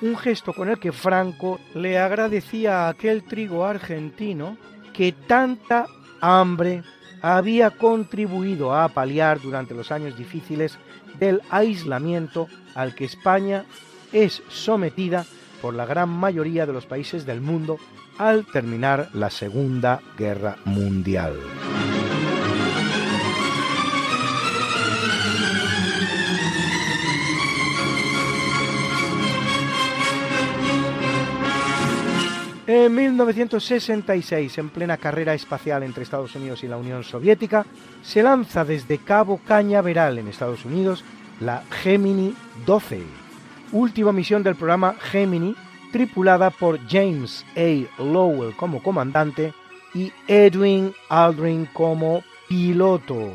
Un 0.01 0.17
gesto 0.17 0.53
con 0.53 0.69
el 0.69 0.79
que 0.79 0.91
Franco 0.91 1.59
le 1.73 1.97
agradecía 1.97 2.85
a 2.85 2.89
aquel 2.89 3.23
trigo 3.23 3.65
argentino 3.65 4.57
que 4.93 5.11
tanta 5.11 5.87
hambre 6.19 6.83
había 7.21 7.71
contribuido 7.71 8.75
a 8.75 8.87
paliar 8.89 9.39
durante 9.39 9.73
los 9.73 9.91
años 9.91 10.17
difíciles 10.17 10.77
del 11.19 11.41
aislamiento 11.49 12.47
al 12.75 12.93
que 12.95 13.05
España 13.05 13.65
es 14.11 14.41
sometida 14.49 15.25
por 15.61 15.73
la 15.73 15.85
gran 15.85 16.09
mayoría 16.09 16.65
de 16.65 16.73
los 16.73 16.85
países 16.85 17.25
del 17.25 17.41
mundo 17.41 17.77
al 18.17 18.45
terminar 18.45 19.09
la 19.13 19.29
Segunda 19.29 20.01
Guerra 20.17 20.57
Mundial. 20.65 21.35
En 32.73 32.95
1966, 32.95 34.57
en 34.57 34.69
plena 34.69 34.95
carrera 34.95 35.33
espacial 35.33 35.83
entre 35.83 36.03
Estados 36.03 36.33
Unidos 36.35 36.63
y 36.63 36.69
la 36.69 36.77
Unión 36.77 37.03
Soviética, 37.03 37.65
se 38.01 38.23
lanza 38.23 38.63
desde 38.63 38.97
Cabo 38.97 39.41
Cañaveral 39.45 40.17
en 40.19 40.29
Estados 40.29 40.63
Unidos 40.63 41.03
la 41.41 41.63
Gemini 41.69 42.33
12, 42.65 43.01
última 43.71 44.11
misión 44.11 44.43
del 44.43 44.55
programa 44.55 44.95
Gemini, 44.99 45.55
tripulada 45.91 46.49
por 46.49 46.79
James 46.87 47.45
A. 47.55 48.01
Lowell 48.01 48.55
como 48.55 48.81
comandante 48.81 49.53
y 49.93 50.11
Edwin 50.27 50.93
Aldrin 51.09 51.67
como 51.73 52.23
piloto. 52.47 53.31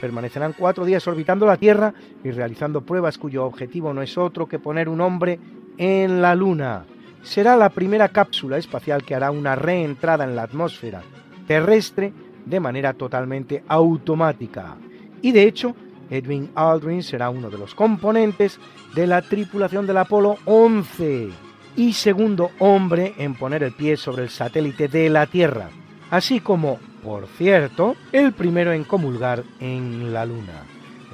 Permanecerán 0.00 0.54
cuatro 0.58 0.84
días 0.84 1.06
orbitando 1.06 1.46
la 1.46 1.56
Tierra 1.56 1.94
y 2.24 2.30
realizando 2.30 2.80
pruebas 2.80 3.18
cuyo 3.18 3.44
objetivo 3.44 3.92
no 3.94 4.02
es 4.02 4.18
otro 4.18 4.48
que 4.48 4.58
poner 4.58 4.88
un 4.88 5.00
hombre 5.00 5.38
en 5.78 6.20
la 6.20 6.34
Luna. 6.34 6.84
Será 7.22 7.56
la 7.56 7.70
primera 7.70 8.08
cápsula 8.08 8.58
espacial 8.58 9.04
que 9.04 9.14
hará 9.14 9.30
una 9.30 9.54
reentrada 9.54 10.24
en 10.24 10.34
la 10.34 10.42
atmósfera 10.42 11.02
terrestre 11.46 12.12
de 12.44 12.60
manera 12.60 12.94
totalmente 12.94 13.62
automática. 13.68 14.76
Y 15.20 15.32
de 15.32 15.44
hecho, 15.44 15.74
Edwin 16.10 16.50
Aldrin 16.54 17.02
será 17.02 17.30
uno 17.30 17.50
de 17.50 17.58
los 17.58 17.74
componentes 17.74 18.58
de 18.94 19.06
la 19.06 19.22
tripulación 19.22 19.86
del 19.86 19.96
Apolo 19.96 20.38
11 20.44 21.30
y 21.76 21.92
segundo 21.94 22.50
hombre 22.58 23.14
en 23.16 23.34
poner 23.34 23.62
el 23.62 23.72
pie 23.72 23.96
sobre 23.96 24.24
el 24.24 24.30
satélite 24.30 24.88
de 24.88 25.08
la 25.08 25.26
Tierra, 25.26 25.70
así 26.10 26.40
como, 26.40 26.78
por 27.02 27.26
cierto, 27.26 27.96
el 28.12 28.32
primero 28.32 28.72
en 28.72 28.84
comulgar 28.84 29.44
en 29.60 30.12
la 30.12 30.26
Luna. 30.26 30.64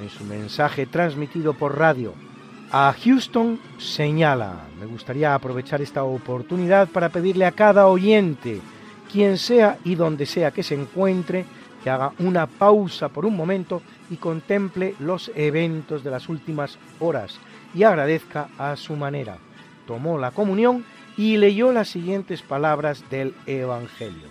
En 0.01 0.09
su 0.09 0.25
mensaje 0.25 0.85
transmitido 0.85 1.53
por 1.53 1.77
radio 1.77 2.13
a 2.71 2.93
Houston 3.03 3.59
señala, 3.77 4.67
me 4.79 4.85
gustaría 4.85 5.33
aprovechar 5.33 5.81
esta 5.81 6.03
oportunidad 6.03 6.87
para 6.89 7.09
pedirle 7.09 7.45
a 7.45 7.51
cada 7.51 7.87
oyente, 7.87 8.61
quien 9.11 9.37
sea 9.37 9.79
y 9.83 9.95
donde 9.95 10.25
sea 10.25 10.51
que 10.51 10.63
se 10.63 10.75
encuentre, 10.75 11.45
que 11.83 11.89
haga 11.89 12.11
una 12.19 12.45
pausa 12.45 13.07
por 13.09 13.25
un 13.25 13.35
momento 13.35 13.81
y 14.09 14.17
contemple 14.17 14.95
los 14.99 15.31
eventos 15.33 16.03
de 16.03 16.11
las 16.11 16.27
últimas 16.29 16.77
horas 16.99 17.39
y 17.73 17.83
agradezca 17.83 18.49
a 18.57 18.75
su 18.75 18.95
manera. 18.95 19.37
Tomó 19.85 20.17
la 20.17 20.31
comunión 20.31 20.85
y 21.17 21.37
leyó 21.37 21.71
las 21.71 21.89
siguientes 21.89 22.41
palabras 22.41 23.03
del 23.09 23.35
Evangelio. 23.45 24.27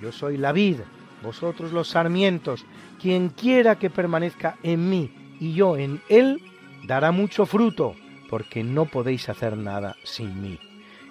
Yo 0.00 0.12
soy 0.12 0.36
la 0.36 0.52
vid, 0.52 0.80
vosotros 1.22 1.72
los 1.72 1.88
sarmientos, 1.88 2.64
quien 3.00 3.30
quiera 3.30 3.78
que 3.78 3.90
permanezca 3.90 4.56
en 4.62 4.88
mí 4.88 5.36
y 5.40 5.54
yo 5.54 5.76
en 5.76 6.00
él, 6.08 6.40
dará 6.86 7.10
mucho 7.12 7.46
fruto, 7.46 7.94
porque 8.30 8.64
no 8.64 8.86
podéis 8.86 9.28
hacer 9.28 9.56
nada 9.56 9.96
sin 10.04 10.40
mí. 10.40 10.58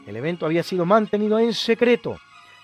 El 0.07 0.15
evento 0.15 0.45
había 0.45 0.63
sido 0.63 0.85
mantenido 0.85 1.39
en 1.39 1.53
secreto 1.53 2.17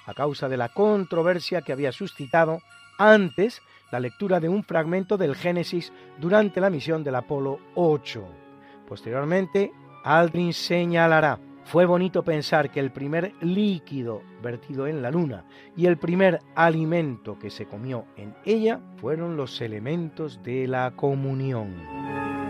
a 0.06 0.14
causa 0.14 0.50
de 0.50 0.58
la 0.58 0.70
controversia 0.70 1.62
que 1.62 1.72
había 1.72 1.92
suscitado 1.92 2.62
antes 2.98 3.62
la 3.92 4.00
lectura 4.00 4.40
de 4.40 4.50
un 4.50 4.64
fragmento 4.64 5.18
del 5.18 5.36
Génesis 5.36 5.92
durante 6.20 6.62
la 6.62 6.70
misión 6.70 7.04
del 7.04 7.16
Apolo 7.16 7.60
8. 7.76 8.41
Posteriormente, 8.92 9.72
Aldrin 10.04 10.52
señalará, 10.52 11.40
fue 11.64 11.86
bonito 11.86 12.24
pensar 12.24 12.70
que 12.70 12.82
el 12.82 12.92
primer 12.92 13.34
líquido 13.40 14.22
vertido 14.44 14.86
en 14.86 15.02
la 15.02 15.10
Luna 15.10 15.46
y 15.78 15.86
el 15.86 15.96
primer 15.96 16.42
alimento 16.56 17.40
que 17.40 17.50
se 17.52 17.68
comió 17.68 18.04
en 18.18 18.36
ella 18.44 18.82
fueron 18.98 19.38
los 19.38 19.62
elementos 19.62 20.44
de 20.44 20.68
la 20.68 20.92
comunión. 20.92 22.41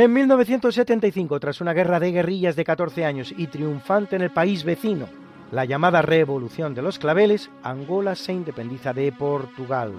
En 0.00 0.14
1975, 0.14 1.38
tras 1.40 1.60
una 1.60 1.74
guerra 1.74 2.00
de 2.00 2.10
guerrillas 2.10 2.56
de 2.56 2.64
14 2.64 3.04
años 3.04 3.34
y 3.36 3.48
triunfante 3.48 4.16
en 4.16 4.22
el 4.22 4.30
país 4.30 4.64
vecino, 4.64 5.06
la 5.52 5.66
llamada 5.66 6.00
Revolución 6.00 6.74
de 6.74 6.80
los 6.80 6.98
Claveles, 6.98 7.50
Angola 7.62 8.14
se 8.14 8.32
independiza 8.32 8.94
de 8.94 9.12
Portugal. 9.12 9.92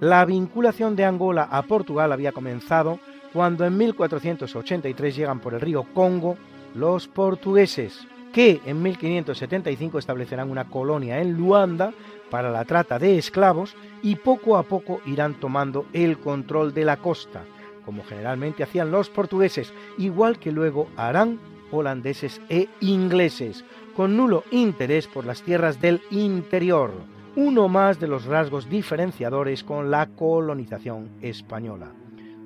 La 0.00 0.24
vinculación 0.24 0.96
de 0.96 1.04
Angola 1.04 1.42
a 1.50 1.60
Portugal 1.64 2.12
había 2.12 2.32
comenzado 2.32 2.98
cuando 3.34 3.66
en 3.66 3.76
1483 3.76 5.14
llegan 5.14 5.38
por 5.38 5.52
el 5.52 5.60
río 5.60 5.84
Congo 5.92 6.38
los 6.74 7.06
portugueses, 7.06 8.08
que 8.32 8.58
en 8.64 8.80
1575 8.80 9.98
establecerán 9.98 10.50
una 10.50 10.70
colonia 10.70 11.20
en 11.20 11.34
Luanda 11.34 11.92
para 12.30 12.50
la 12.50 12.64
trata 12.64 12.98
de 12.98 13.18
esclavos 13.18 13.76
y 14.02 14.16
poco 14.16 14.56
a 14.56 14.62
poco 14.62 15.02
irán 15.04 15.38
tomando 15.38 15.84
el 15.92 16.16
control 16.16 16.72
de 16.72 16.86
la 16.86 16.96
costa, 16.96 17.44
como 17.84 18.02
generalmente 18.04 18.62
hacían 18.62 18.90
los 18.90 19.10
portugueses, 19.10 19.72
igual 19.98 20.38
que 20.38 20.52
luego 20.52 20.88
harán 20.96 21.38
holandeses 21.70 22.40
e 22.48 22.68
ingleses, 22.80 23.64
con 23.96 24.16
nulo 24.16 24.44
interés 24.50 25.06
por 25.06 25.24
las 25.24 25.42
tierras 25.42 25.80
del 25.80 26.00
interior, 26.10 26.92
uno 27.36 27.68
más 27.68 27.98
de 27.98 28.08
los 28.08 28.26
rasgos 28.26 28.68
diferenciadores 28.68 29.64
con 29.64 29.90
la 29.90 30.06
colonización 30.06 31.10
española. 31.20 31.92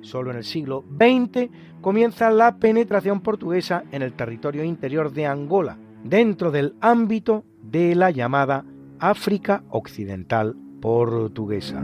Solo 0.01 0.31
en 0.31 0.37
el 0.37 0.43
siglo 0.43 0.85
XX 0.97 1.49
comienza 1.81 2.29
la 2.29 2.57
penetración 2.57 3.21
portuguesa 3.21 3.83
en 3.91 4.01
el 4.01 4.13
territorio 4.13 4.63
interior 4.63 5.11
de 5.11 5.25
Angola, 5.25 5.77
dentro 6.03 6.51
del 6.51 6.75
ámbito 6.79 7.43
de 7.61 7.95
la 7.95 8.11
llamada 8.11 8.63
África 8.99 9.63
Occidental 9.69 10.55
Portuguesa. 10.79 11.83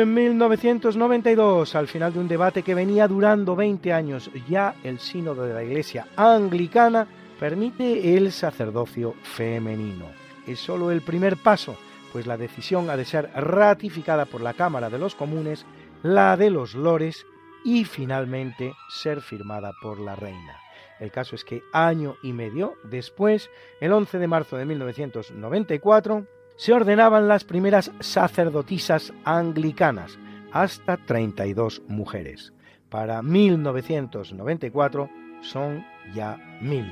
En 0.00 0.14
1992, 0.14 1.74
al 1.74 1.88
final 1.88 2.12
de 2.12 2.20
un 2.20 2.28
debate 2.28 2.62
que 2.62 2.72
venía 2.72 3.08
durando 3.08 3.56
20 3.56 3.92
años, 3.92 4.30
ya 4.48 4.76
el 4.84 5.00
sínodo 5.00 5.42
de 5.42 5.52
la 5.52 5.64
Iglesia 5.64 6.06
anglicana 6.14 7.08
permite 7.40 8.16
el 8.16 8.30
sacerdocio 8.30 9.16
femenino. 9.24 10.06
Es 10.46 10.60
solo 10.60 10.92
el 10.92 11.02
primer 11.02 11.36
paso, 11.36 11.76
pues 12.12 12.28
la 12.28 12.36
decisión 12.36 12.90
ha 12.90 12.96
de 12.96 13.04
ser 13.04 13.28
ratificada 13.34 14.24
por 14.24 14.40
la 14.40 14.54
Cámara 14.54 14.88
de 14.88 15.00
los 15.00 15.16
Comunes, 15.16 15.66
la 16.04 16.36
de 16.36 16.50
los 16.50 16.76
Lores 16.76 17.26
y 17.64 17.84
finalmente 17.84 18.74
ser 18.88 19.20
firmada 19.20 19.72
por 19.82 19.98
la 19.98 20.14
Reina. 20.14 20.60
El 21.00 21.10
caso 21.10 21.34
es 21.34 21.42
que 21.42 21.64
año 21.72 22.14
y 22.22 22.32
medio 22.32 22.74
después, 22.84 23.50
el 23.80 23.92
11 23.92 24.18
de 24.20 24.28
marzo 24.28 24.56
de 24.56 24.64
1994, 24.64 26.24
se 26.58 26.72
ordenaban 26.72 27.28
las 27.28 27.44
primeras 27.44 27.92
sacerdotisas 28.00 29.14
anglicanas, 29.24 30.18
hasta 30.52 30.96
32 30.96 31.82
mujeres. 31.86 32.52
Para 32.90 33.22
1994 33.22 35.08
son 35.40 35.86
ya 36.12 36.36
mil. 36.60 36.84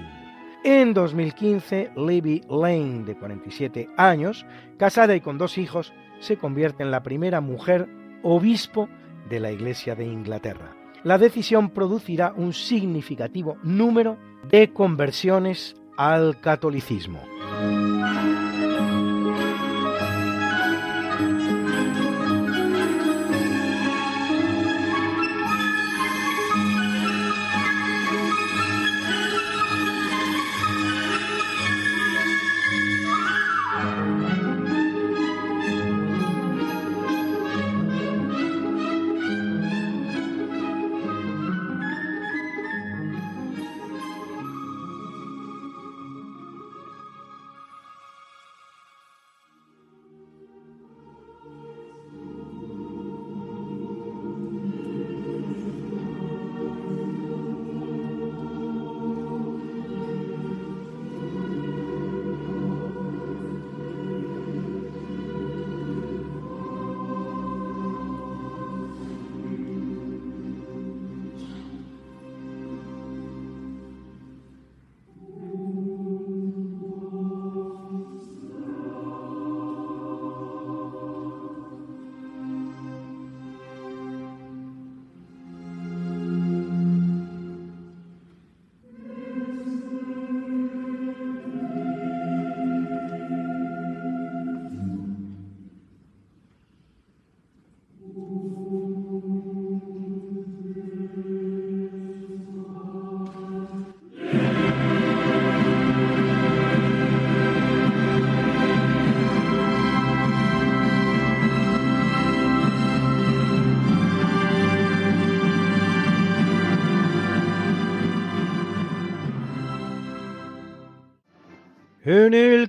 En 0.63 0.95
2015, 0.95 1.91
Libby 1.97 2.43
Lane, 2.49 3.05
de 3.05 3.17
47 3.17 3.91
años, 3.97 4.47
casada 4.79 5.17
y 5.17 5.21
con 5.21 5.37
dos 5.37 5.59
hijos, 5.59 5.93
se 6.21 6.37
convierte 6.37 6.85
en 6.85 6.93
la 6.93 7.03
primera 7.03 7.41
mujer 7.41 7.89
obispo 8.23 8.89
de 9.29 9.41
la 9.41 9.51
Iglesia 9.51 9.95
de 9.95 10.07
Inglaterra. 10.07 10.77
la 11.03 11.19
decisión 11.19 11.71
producirá 11.71 12.33
un 12.37 12.53
significativo 12.53 13.59
número 13.63 14.17
de 14.49 14.73
conversiones 14.73 15.77
al 15.97 16.41
catolicismo. 16.41 17.36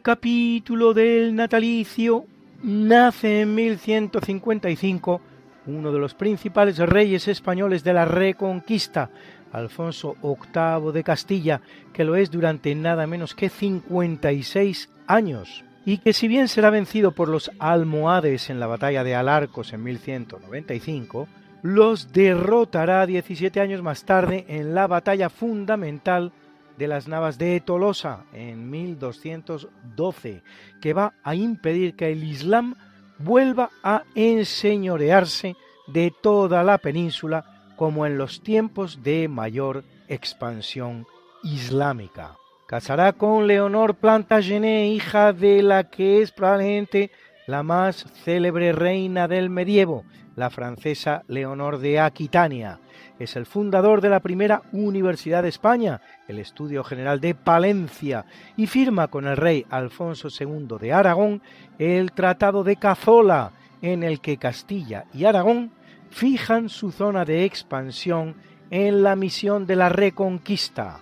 Capítulo 0.07 0.93
del 0.93 1.35
natalicio 1.35 2.23
nace 2.63 3.41
en 3.41 3.53
1155 3.53 5.19
uno 5.65 5.91
de 5.91 5.99
los 5.99 6.13
principales 6.13 6.77
reyes 6.77 7.27
españoles 7.27 7.83
de 7.83 7.91
la 7.91 8.05
Reconquista, 8.05 9.09
Alfonso 9.51 10.15
VIII 10.23 10.93
de 10.93 11.03
Castilla, 11.03 11.61
que 11.91 12.05
lo 12.05 12.15
es 12.15 12.31
durante 12.31 12.73
nada 12.73 13.05
menos 13.05 13.35
que 13.35 13.49
56 13.49 14.89
años, 15.07 15.65
y 15.85 15.97
que 15.97 16.13
si 16.13 16.29
bien 16.29 16.47
será 16.47 16.69
vencido 16.69 17.11
por 17.11 17.27
los 17.27 17.51
almohades 17.59 18.49
en 18.49 18.61
la 18.61 18.67
batalla 18.67 19.03
de 19.03 19.13
Alarcos 19.13 19.73
en 19.73 19.83
1195, 19.83 21.27
los 21.63 22.13
derrotará 22.13 23.05
17 23.05 23.59
años 23.59 23.81
más 23.81 24.05
tarde 24.05 24.45
en 24.47 24.73
la 24.73 24.87
batalla 24.87 25.29
fundamental 25.29 26.31
de 26.77 26.87
las 26.87 27.07
Navas 27.07 27.37
de 27.37 27.59
Tolosa 27.59 28.25
en 28.33 28.69
1212, 28.69 30.43
que 30.81 30.93
va 30.93 31.13
a 31.23 31.35
impedir 31.35 31.95
que 31.95 32.11
el 32.11 32.23
Islam 32.23 32.75
vuelva 33.19 33.69
a 33.83 34.03
enseñorearse 34.15 35.55
de 35.87 36.13
toda 36.21 36.63
la 36.63 36.77
península 36.77 37.71
como 37.75 38.05
en 38.05 38.17
los 38.17 38.41
tiempos 38.41 39.03
de 39.03 39.27
mayor 39.27 39.83
expansión 40.07 41.05
islámica. 41.43 42.35
Casará 42.67 43.13
con 43.13 43.47
Leonor 43.47 43.95
Plantagenet, 43.95 44.93
hija 44.93 45.31
de 45.31 45.63
la 45.63 45.85
que 45.89 46.21
es 46.21 46.31
probablemente 46.31 47.11
la 47.45 47.63
más 47.63 48.05
célebre 48.25 48.73
reina 48.73 49.27
del 49.27 49.49
medievo, 49.49 50.03
la 50.35 50.49
francesa 50.49 51.23
Leonor 51.27 51.79
de 51.79 51.99
Aquitania. 51.99 52.79
Es 53.19 53.35
el 53.35 53.45
fundador 53.45 54.01
de 54.01 54.09
la 54.09 54.19
primera 54.19 54.61
Universidad 54.71 55.43
de 55.43 55.49
España, 55.49 56.01
el 56.27 56.39
Estudio 56.39 56.83
General 56.83 57.19
de 57.19 57.33
Palencia, 57.33 58.25
y 58.55 58.67
firma 58.67 59.07
con 59.07 59.25
el 59.25 59.37
rey 59.37 59.65
Alfonso 59.69 60.27
II 60.29 60.77
de 60.79 60.93
Aragón 60.93 61.41
el 61.79 62.11
Tratado 62.11 62.63
de 62.63 62.75
Cazola, 62.75 63.51
en 63.81 64.03
el 64.03 64.21
que 64.21 64.37
Castilla 64.37 65.05
y 65.13 65.25
Aragón 65.25 65.71
fijan 66.09 66.69
su 66.69 66.91
zona 66.91 67.25
de 67.25 67.45
expansión 67.45 68.35
en 68.69 69.03
la 69.03 69.15
misión 69.15 69.65
de 69.65 69.75
la 69.75 69.89
Reconquista, 69.89 71.01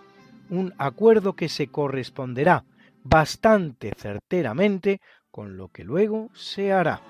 un 0.49 0.73
acuerdo 0.77 1.33
que 1.33 1.49
se 1.49 1.67
corresponderá 1.67 2.63
bastante 3.03 3.93
certeramente 3.95 5.01
con 5.31 5.57
lo 5.57 5.69
que 5.69 5.83
luego 5.83 6.29
se 6.33 6.71
hará. 6.71 7.01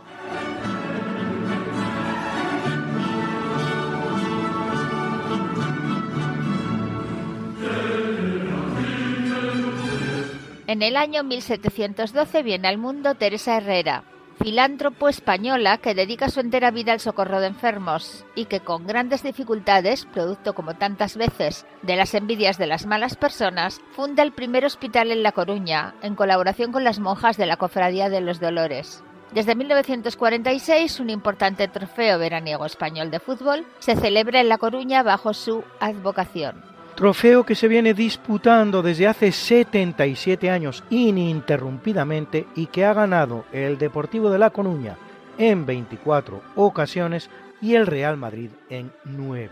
En 10.68 10.82
el 10.82 10.98
año 10.98 11.24
1712 11.24 12.42
viene 12.42 12.68
al 12.68 12.80
mundo 12.80 13.14
Teresa 13.14 13.56
Herrera, 13.56 14.04
filántropo 14.42 15.08
española 15.08 15.78
que 15.78 15.94
dedica 15.94 16.30
su 16.30 16.40
entera 16.40 16.72
vida 16.72 16.92
al 16.92 17.00
socorro 17.00 17.40
de 17.40 17.46
enfermos 17.46 18.26
y 18.34 18.46
que 18.46 18.62
con 18.62 18.88
grandes 18.88 19.22
dificultades, 19.22 20.06
producto 20.06 20.56
como 20.56 20.74
tantas 20.74 21.18
veces 21.18 21.68
de 21.84 21.96
las 21.96 22.16
envidias 22.16 22.58
de 22.58 22.66
las 22.66 22.88
malas 22.88 23.16
personas, 23.16 23.80
funda 23.92 24.24
el 24.24 24.32
primer 24.32 24.66
hospital 24.66 25.12
en 25.12 25.22
La 25.22 25.34
Coruña, 25.34 25.94
en 26.02 26.16
colaboración 26.16 26.72
con 26.72 26.84
las 26.84 26.98
monjas 26.98 27.38
de 27.38 27.46
la 27.46 27.58
Cofradía 27.58 28.10
de 28.10 28.22
los 28.22 28.40
Dolores. 28.40 29.04
Desde 29.34 29.54
1946, 29.54 31.00
un 31.00 31.12
importante 31.12 31.68
trofeo 31.68 32.18
veraniego 32.18 32.66
español 32.66 33.12
de 33.12 33.20
fútbol 33.20 33.68
se 33.78 33.96
celebra 33.96 34.42
en 34.42 34.50
La 34.50 34.58
Coruña 34.58 35.04
bajo 35.04 35.36
su 35.36 35.64
advocación 35.80 36.75
trofeo 36.96 37.46
que 37.46 37.56
se 37.56 37.68
viene 37.68 37.94
disputando 37.94 38.82
desde 38.82 39.08
hace 39.08 39.32
77 39.32 40.50
años 40.50 40.84
ininterrumpidamente 40.90 42.48
y 42.56 42.68
que 42.68 42.86
ha 42.86 42.94
ganado 42.94 43.46
el 43.52 43.78
Deportivo 43.78 44.30
de 44.30 44.40
La 44.40 44.50
Coruña 44.50 44.98
en 45.38 45.66
24 45.66 46.42
ocasiones 46.56 47.30
y 47.62 47.76
el 47.76 47.86
Real 47.86 48.18
Madrid 48.18 48.50
en 48.70 48.92
9. 49.04 49.50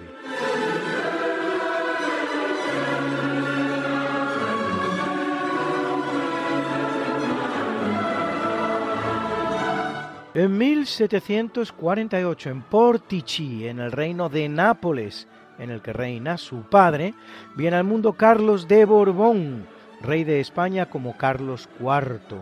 En 10.36 10.58
1748 10.58 12.50
en 12.50 12.62
Portici, 12.64 13.68
en 13.68 13.78
el 13.80 13.92
reino 13.92 14.30
de 14.30 14.50
Nápoles, 14.50 15.28
en 15.60 15.70
el 15.70 15.82
que 15.82 15.94
reina 15.94 16.38
su 16.38 16.64
padre, 16.64 17.14
viene 17.56 17.78
al 17.78 17.84
mundo 17.84 18.14
Carlos 18.14 18.68
de 18.68 18.86
Borbón, 18.86 19.66
rey 20.02 20.24
de 20.24 20.40
España 20.40 20.88
como 20.88 21.18
Carlos 21.18 21.70
IV. 21.80 22.38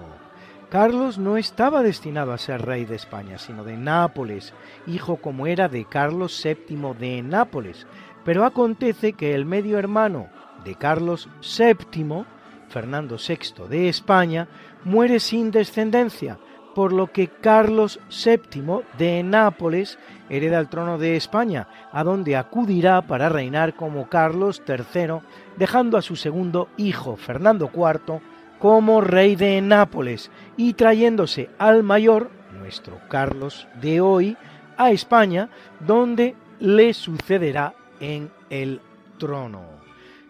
Carlos 0.70 1.18
no 1.18 1.36
estaba 1.36 1.84
destinado 1.84 2.32
a 2.32 2.38
ser 2.38 2.62
rey 2.62 2.86
de 2.86 2.96
España, 2.96 3.38
sino 3.38 3.66
de 3.66 3.76
Nápoles, 3.76 4.54
hijo 4.88 5.18
como 5.18 5.46
era 5.46 5.68
de 5.68 5.84
Carlos 5.86 6.42
VII 6.44 6.94
de 6.98 7.22
Nápoles, 7.22 7.86
pero 8.24 8.46
acontece 8.46 9.14
que 9.14 9.36
el 9.36 9.46
medio 9.46 9.78
hermano 9.78 10.30
de 10.64 10.76
Carlos 10.76 11.28
VII, 11.42 12.24
Fernando 12.70 13.18
VI 13.18 13.68
de 13.68 13.90
España, 13.90 14.48
muere 14.86 15.20
sin 15.20 15.52
descendencia, 15.52 16.40
por 16.74 16.94
lo 16.94 17.12
que 17.12 17.28
Carlos 17.28 18.00
VII 18.10 18.82
de 18.98 19.24
Nápoles 19.24 19.98
hereda 20.30 20.60
el 20.60 20.70
trono 20.70 20.98
de 20.98 21.16
España, 21.16 21.68
a 21.92 22.04
donde 22.04 22.36
acudirá 22.36 23.02
para 23.02 23.30
reinar 23.30 23.76
como 23.76 24.08
Carlos 24.08 24.62
III, 24.68 25.20
dejando 25.58 25.98
a 25.98 26.02
su 26.02 26.16
segundo 26.16 26.70
hijo, 26.78 27.18
Fernando 27.18 27.70
IV, 27.74 28.22
como 28.60 29.02
rey 29.02 29.36
de 29.36 29.60
Nápoles 29.62 30.32
y 30.56 30.74
trayéndose 30.74 31.50
al 31.58 31.84
mayor, 31.84 32.30
nuestro 32.58 33.00
Carlos 33.10 33.68
de 33.82 34.02
hoy, 34.02 34.38
a 34.78 34.92
España, 34.92 35.50
donde 35.80 36.36
le 36.60 36.94
sucederá 36.94 37.74
en 38.00 38.32
el 38.50 38.82
trono. 39.18 39.64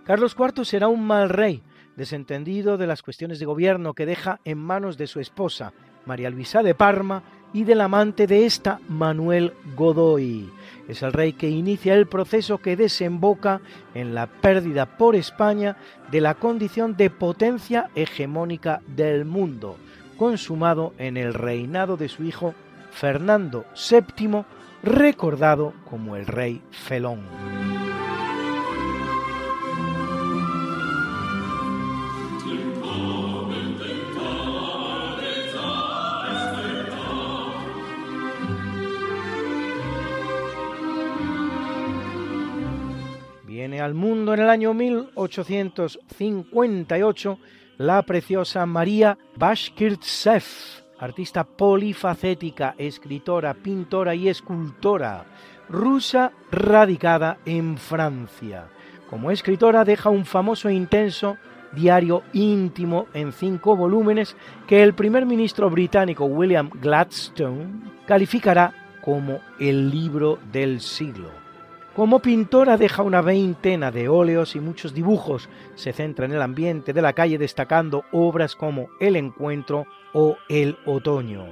Carlos 0.04 0.36
IV 0.38 0.66
será 0.66 0.88
un 0.88 1.06
mal 1.06 1.30
rey, 1.30 1.62
desentendido 1.96 2.78
de 2.78 2.88
las 2.88 3.04
cuestiones 3.04 3.40
de 3.40 3.46
gobierno 3.46 3.94
que 3.94 4.06
deja 4.06 4.40
en 4.46 4.58
manos 4.58 4.98
de 4.98 5.08
su 5.08 5.20
esposa, 5.20 5.74
María 6.06 6.30
Luisa 6.30 6.64
de 6.64 6.76
Parma, 6.76 7.24
y 7.54 7.64
del 7.64 7.82
amante 7.82 8.28
de 8.28 8.46
esta, 8.46 8.80
Manuel 8.88 9.54
Godoy. 9.76 10.50
Es 10.88 11.04
el 11.04 11.14
rey 11.14 11.34
que 11.34 11.50
inicia 11.50 11.94
el 11.94 12.08
proceso 12.08 12.60
que 12.60 12.76
desemboca 12.76 13.62
en 13.94 14.16
la 14.16 14.28
pérdida 14.28 14.98
por 14.98 15.16
España 15.16 15.78
de 16.12 16.22
la 16.22 16.36
condición 16.36 16.96
de 16.96 17.10
potencia 17.10 17.90
hegemónica 17.96 18.82
del 18.88 19.26
mundo, 19.26 19.78
consumado 20.18 20.94
en 20.98 21.18
el 21.18 21.34
reinado 21.34 21.98
de 21.98 22.10
su 22.10 22.24
hijo 22.24 22.54
Fernando 22.92 23.66
VII, 23.90 24.44
recordado 24.84 25.74
como 25.90 26.16
el 26.16 26.26
rey 26.28 26.62
Felón. 26.72 27.71
Al 43.82 43.94
mundo 43.94 44.34
en 44.34 44.40
el 44.40 44.50
año 44.50 44.74
1858 44.74 47.38
la 47.78 48.02
preciosa 48.04 48.66
María 48.66 49.18
Bashkirtsev, 49.36 50.44
artista 51.00 51.44
polifacética, 51.44 52.76
escritora, 52.78 53.54
pintora 53.56 54.14
y 54.14 54.28
escultora, 54.30 55.26
rusa 55.68 56.32
radicada 56.52 57.40
en 57.46 57.78
Francia. 57.78 58.68
Como 59.10 59.32
escritora 59.32 59.84
deja 59.84 60.10
un 60.10 60.26
famoso 60.26 60.70
e 60.70 60.74
intenso 60.74 61.38
diario 61.72 62.22
íntimo 62.34 63.08
en 63.14 63.32
cinco 63.32 63.76
volúmenes 63.76 64.36
que 64.68 64.84
el 64.84 64.94
primer 64.94 65.26
ministro 65.26 65.70
británico 65.70 66.26
William 66.26 66.70
Gladstone 66.70 67.94
calificará 68.06 68.74
como 69.02 69.40
el 69.60 69.90
libro 69.90 70.38
del 70.52 70.82
siglo. 70.82 71.41
Como 71.96 72.20
pintora 72.20 72.78
deja 72.78 73.04
una 73.04 73.22
veintena 73.22 73.92
de 73.92 74.08
óleos 74.08 74.56
y 74.56 74.62
muchos 74.62 74.94
dibujos. 74.94 75.50
Se 75.76 75.92
centra 75.92 76.26
en 76.26 76.32
el 76.32 76.42
ambiente 76.42 76.94
de 76.94 77.02
la 77.02 77.12
calle 77.12 77.38
destacando 77.38 78.06
obras 78.14 78.56
como 78.56 78.88
El 79.02 79.18
Encuentro 79.18 79.86
o 80.14 80.38
El 80.48 80.78
Otoño. 80.86 81.48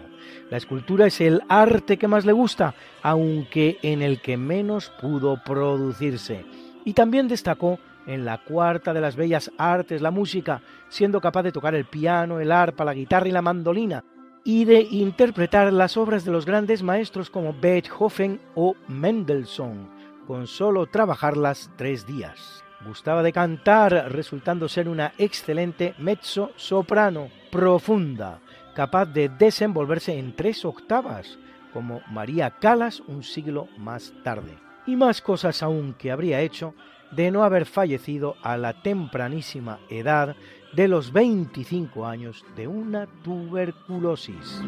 La 0.49 0.55
escultura 0.55 1.07
es 1.07 1.19
el 1.19 1.41
arte 1.49 1.97
que 1.97 2.07
más 2.07 2.25
le 2.25 2.31
gusta, 2.31 2.73
aunque 3.03 3.79
en 3.81 4.01
el 4.01 4.21
que 4.21 4.37
menos 4.37 4.93
pudo 5.01 5.43
producirse. 5.43 6.45
Y 6.85 6.93
también 6.93 7.27
destacó 7.27 7.77
en 8.07 8.23
la 8.23 8.37
cuarta 8.37 8.93
de 8.93 9.01
las 9.01 9.17
bellas 9.17 9.51
artes, 9.57 10.01
la 10.01 10.09
música, 10.09 10.61
siendo 10.87 11.19
capaz 11.19 11.43
de 11.43 11.51
tocar 11.51 11.75
el 11.75 11.83
piano, 11.83 12.39
el 12.39 12.53
arpa, 12.53 12.85
la 12.85 12.93
guitarra 12.93 13.27
y 13.27 13.33
la 13.33 13.41
mandolina, 13.41 14.05
y 14.45 14.63
de 14.63 14.87
interpretar 14.89 15.71
las 15.73 15.97
obras 15.97 16.23
de 16.23 16.31
los 16.31 16.45
grandes 16.45 16.81
maestros 16.81 17.29
como 17.29 17.53
Beethoven 17.53 18.39
o 18.55 18.73
Mendelssohn 18.87 19.98
con 20.29 20.45
solo 20.45 20.85
trabajarlas 20.85 21.71
tres 21.75 22.05
días. 22.05 22.63
Gustaba 22.85 23.23
de 23.23 23.33
cantar, 23.33 24.11
resultando 24.11 24.69
ser 24.69 24.87
una 24.87 25.11
excelente 25.17 25.95
mezzo 25.97 26.51
soprano 26.55 27.29
profunda, 27.51 28.39
capaz 28.75 29.07
de 29.07 29.27
desenvolverse 29.27 30.19
en 30.19 30.35
tres 30.35 30.65
octavas, 30.65 31.39
como 31.73 32.01
María 32.11 32.51
Calas 32.51 32.99
un 33.07 33.23
siglo 33.23 33.69
más 33.79 34.13
tarde. 34.23 34.55
Y 34.85 34.95
más 34.95 35.23
cosas 35.23 35.63
aún 35.63 35.95
que 35.97 36.11
habría 36.11 36.41
hecho 36.41 36.75
de 37.09 37.31
no 37.31 37.43
haber 37.43 37.65
fallecido 37.65 38.35
a 38.43 38.55
la 38.55 38.83
tempranísima 38.83 39.79
edad 39.89 40.35
de 40.73 40.87
los 40.87 41.11
25 41.11 42.05
años 42.05 42.45
de 42.55 42.67
una 42.67 43.07
tuberculosis. 43.23 44.61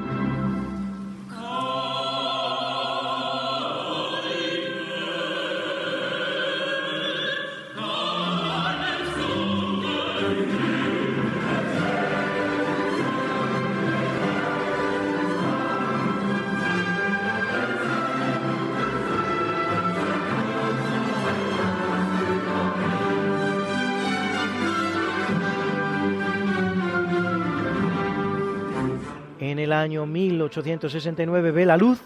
Año 29.81 30.05
1869 30.05 31.51
ve 31.51 31.65
la 31.65 31.75
luz 31.75 31.99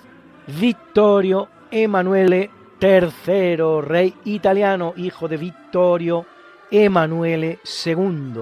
Vittorio 0.47 1.47
Emanuele 1.69 2.49
III, 2.81 3.81
rey 3.81 4.13
italiano, 4.25 4.93
hijo 4.97 5.27
de 5.27 5.37
Vittorio 5.37 6.25
Emanuele 6.71 7.59
II, 7.85 8.33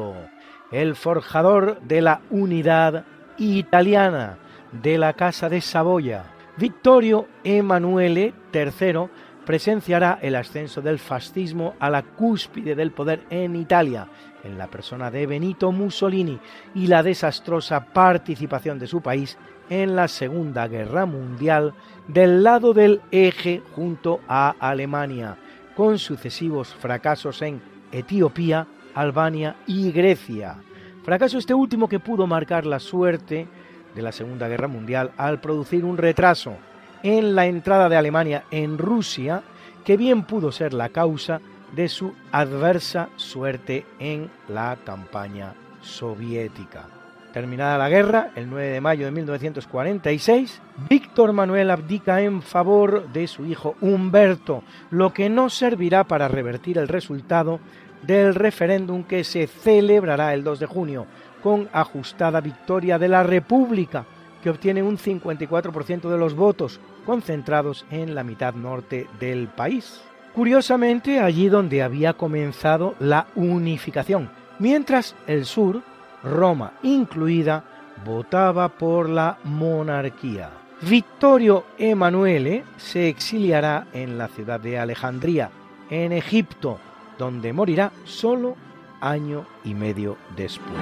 el 0.72 0.96
forjador 0.96 1.82
de 1.82 2.02
la 2.02 2.22
unidad 2.30 3.06
italiana 3.38 4.38
de 4.72 4.98
la 4.98 5.14
Casa 5.14 5.50
de 5.50 5.62
Saboya. 5.62 6.26
Vittorio 6.58 7.28
Emanuele 7.44 8.34
III 8.54 9.10
presenciará 9.46 10.20
el 10.22 10.36
ascenso 10.36 10.82
del 10.82 11.00
fascismo 11.00 11.76
a 11.80 11.90
la 11.90 12.04
cúspide 12.04 12.76
del 12.76 12.92
poder 12.92 13.24
en 13.30 13.56
Italia 13.56 14.08
en 14.44 14.58
la 14.58 14.68
persona 14.68 15.10
de 15.10 15.26
Benito 15.26 15.72
Mussolini 15.72 16.40
y 16.76 16.88
la 16.88 17.04
desastrosa 17.04 17.86
participación 17.86 18.80
de 18.80 18.88
su 18.88 19.02
país 19.02 19.38
en 19.70 19.96
la 19.96 20.08
Segunda 20.08 20.68
Guerra 20.68 21.06
Mundial 21.06 21.74
del 22.08 22.44
lado 22.44 22.74
del 22.74 23.02
eje 23.12 23.62
junto 23.76 24.20
a 24.28 24.56
Alemania, 24.60 25.38
con 25.76 25.98
sucesivos 25.98 26.74
fracasos 26.76 27.42
en 27.42 27.62
Etiopía, 27.92 28.68
Albania 28.94 29.56
y 29.66 29.92
Grecia. 29.92 30.58
Fracaso 31.04 31.38
este 31.38 31.54
último 31.54 31.88
que 31.88 32.00
pudo 32.00 32.28
marcar 32.28 32.66
la 32.66 32.80
suerte 32.80 33.48
de 33.96 34.02
la 34.02 34.12
Segunda 34.12 34.48
Guerra 34.48 34.68
Mundial 34.68 35.12
al 35.18 35.40
producir 35.40 35.86
un 35.86 35.98
retraso 35.98 36.56
en 37.04 37.36
la 37.36 37.46
entrada 37.46 37.90
de 37.90 37.98
Alemania 37.98 38.46
en 38.52 38.78
Rusia, 38.78 39.44
que 39.84 39.98
bien 39.98 40.24
pudo 40.24 40.52
ser 40.52 40.74
la 40.74 40.90
causa 40.90 41.42
de 41.76 41.90
su 41.90 42.14
adversa 42.32 43.10
suerte 43.16 43.86
en 44.00 44.30
la 44.48 44.78
campaña 44.86 45.54
soviética. 45.82 46.88
Terminada 47.34 47.80
la 47.80 47.90
guerra, 47.90 48.30
el 48.36 48.48
9 48.48 48.68
de 48.68 48.82
mayo 48.82 49.06
de 49.06 49.12
1946, 49.12 50.62
Víctor 50.88 51.34
Manuel 51.34 51.72
abdica 51.72 52.22
en 52.22 52.44
favor 52.44 53.12
de 53.12 53.28
su 53.28 53.46
hijo 53.46 53.76
Humberto, 53.82 54.64
lo 54.92 55.14
que 55.14 55.30
no 55.30 55.50
servirá 55.50 56.04
para 56.04 56.28
revertir 56.28 56.78
el 56.78 56.88
resultado 56.88 57.60
del 58.04 58.36
referéndum 58.36 59.04
que 59.04 59.24
se 59.24 59.48
celebrará 59.48 60.36
el 60.36 60.44
2 60.44 60.60
de 60.60 60.66
junio, 60.68 61.08
con 61.42 61.70
ajustada 61.74 62.40
victoria 62.40 63.00
de 63.00 63.08
la 63.08 63.24
República, 63.24 64.06
que 64.44 64.52
obtiene 64.52 64.84
un 64.84 65.00
54% 65.00 66.10
de 66.10 66.18
los 66.18 66.36
votos, 66.36 66.80
concentrados 67.04 67.86
en 67.90 68.14
la 68.14 68.24
mitad 68.24 68.54
norte 68.54 69.08
del 69.20 69.48
país 69.48 70.04
curiosamente 70.34 71.20
allí 71.20 71.50
donde 71.50 71.84
había 71.84 72.14
comenzado 72.14 72.96
la 73.00 73.28
unificación, 73.36 74.30
mientras 74.60 75.16
el 75.28 75.46
sur, 75.46 75.82
Roma 76.24 76.74
incluida, 76.84 77.64
votaba 78.06 78.70
por 78.70 79.10
la 79.10 79.38
monarquía. 79.44 80.50
Vittorio 80.82 81.66
Emanuele 81.78 82.66
se 82.78 83.08
exiliará 83.08 83.88
en 83.94 84.18
la 84.18 84.28
ciudad 84.28 84.60
de 84.60 84.78
Alejandría, 84.78 85.50
en 85.90 86.12
Egipto, 86.12 86.80
donde 87.18 87.54
morirá 87.54 87.92
solo 88.04 88.58
año 89.00 89.46
y 89.64 89.74
medio 89.74 90.18
después. 90.36 90.78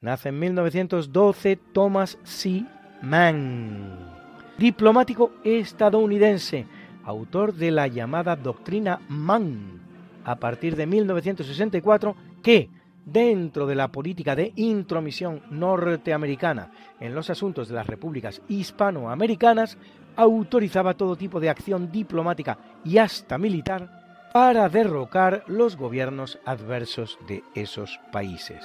Nace 0.00 0.28
en 0.28 0.38
1912 0.38 1.58
Thomas 1.72 2.18
C. 2.24 2.64
Mann, 3.04 3.98
diplomático 4.56 5.32
estadounidense, 5.44 6.66
autor 7.04 7.52
de 7.52 7.70
la 7.70 7.86
llamada 7.86 8.34
doctrina 8.34 9.00
Mann, 9.08 9.80
a 10.24 10.36
partir 10.36 10.74
de 10.74 10.86
1964, 10.86 12.16
que, 12.42 12.70
dentro 13.04 13.66
de 13.66 13.74
la 13.74 13.88
política 13.88 14.34
de 14.34 14.52
intromisión 14.56 15.42
norteamericana 15.50 16.70
en 16.98 17.14
los 17.14 17.28
asuntos 17.28 17.68
de 17.68 17.74
las 17.74 17.86
repúblicas 17.86 18.40
hispanoamericanas, 18.48 19.76
autorizaba 20.16 20.94
todo 20.94 21.16
tipo 21.16 21.40
de 21.40 21.50
acción 21.50 21.92
diplomática 21.92 22.58
y 22.84 22.98
hasta 22.98 23.36
militar 23.36 24.30
para 24.32 24.68
derrocar 24.68 25.44
los 25.46 25.76
gobiernos 25.76 26.38
adversos 26.46 27.18
de 27.28 27.44
esos 27.54 28.00
países. 28.10 28.64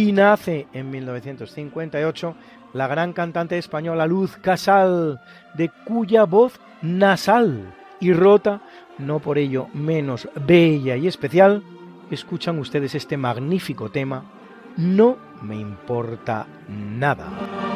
Y 0.00 0.12
nace 0.12 0.66
en 0.72 0.90
1958 0.90 2.34
la 2.72 2.86
gran 2.86 3.12
cantante 3.12 3.58
española 3.58 4.06
Luz 4.06 4.38
Casal, 4.38 5.20
de 5.54 5.70
cuya 5.84 6.24
voz 6.24 6.58
nasal 6.80 7.74
y 8.00 8.14
rota, 8.14 8.62
no 8.96 9.18
por 9.18 9.36
ello 9.36 9.68
menos 9.74 10.26
bella 10.46 10.96
y 10.96 11.06
especial, 11.06 11.62
escuchan 12.10 12.58
ustedes 12.58 12.94
este 12.94 13.18
magnífico 13.18 13.90
tema, 13.90 14.24
No 14.78 15.18
me 15.42 15.56
importa 15.56 16.46
nada. 16.68 17.69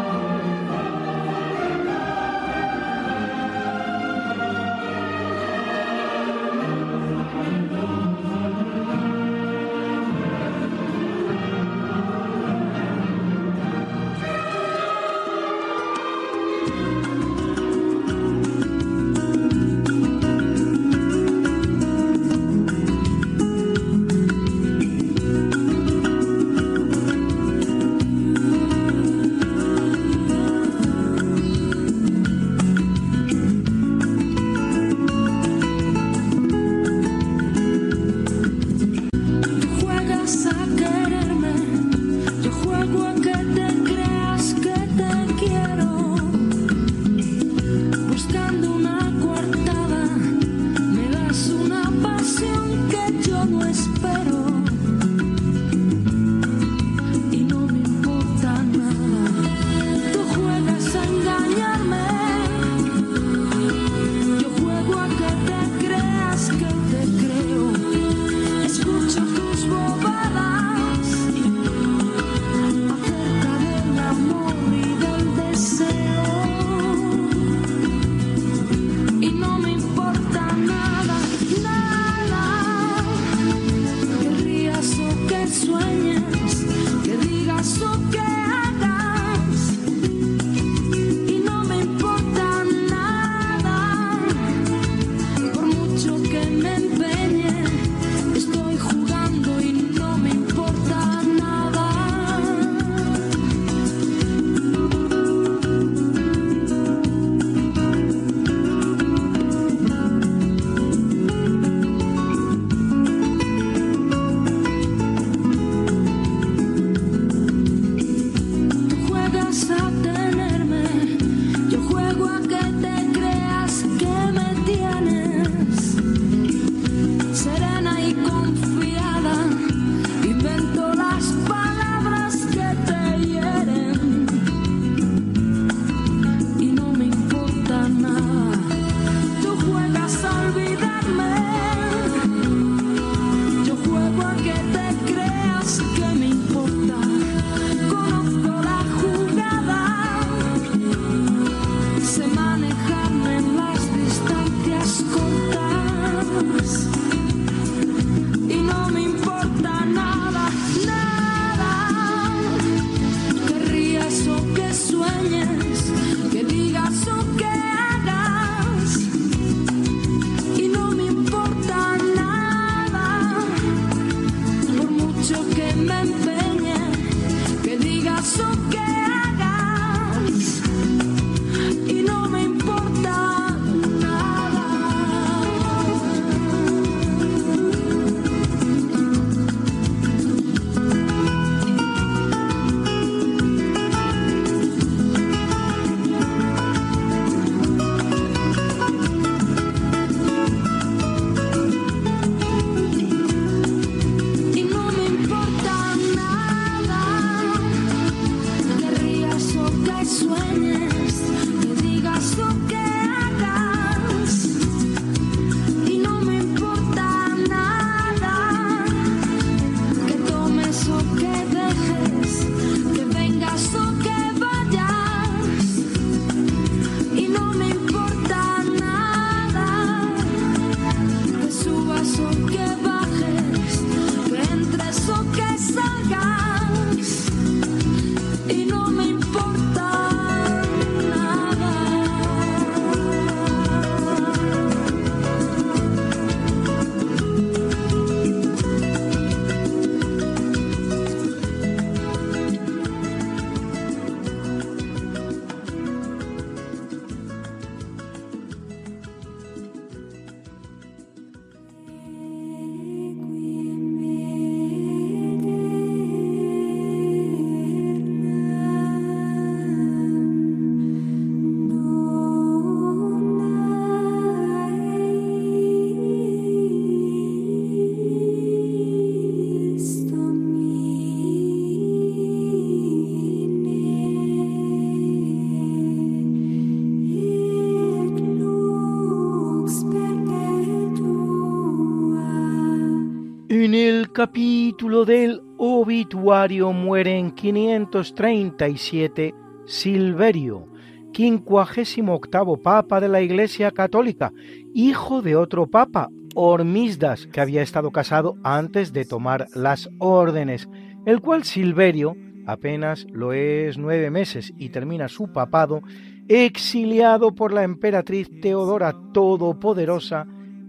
Capítulo 294.15 295.05
del 295.05 295.43
obituario 295.59 296.73
muere 296.73 297.19
en 297.19 297.33
537 297.33 299.35
Silverio, 299.67 300.69
quincuagésimo 301.13 302.15
octavo 302.15 302.57
papa 302.57 303.01
de 303.01 303.09
la 303.09 303.23
Iglesia 303.23 303.73
Católica, 303.73 304.33
hijo 304.73 305.21
de 305.21 305.35
otro 305.35 305.67
papa, 305.67 306.11
Hormisdas, 306.37 307.27
que 307.27 307.41
había 307.41 307.63
estado 307.63 307.91
casado 307.91 308.37
antes 308.45 308.93
de 308.93 309.05
tomar 309.05 309.49
las 309.53 309.91
órdenes, 309.99 310.69
el 311.07 311.21
cual 311.21 311.43
Silverio 311.43 312.15
apenas 312.47 313.09
lo 313.11 313.33
es 313.33 313.79
nueve 313.79 314.11
meses 314.11 314.53
y 314.57 314.69
termina 314.69 315.09
su 315.09 315.33
papado, 315.33 315.83
exiliado 316.29 317.35
por 317.35 317.53
la 317.53 317.65
emperatriz 317.65 318.31
Teodora 318.41 318.95
Todopoderosa, 319.13 320.29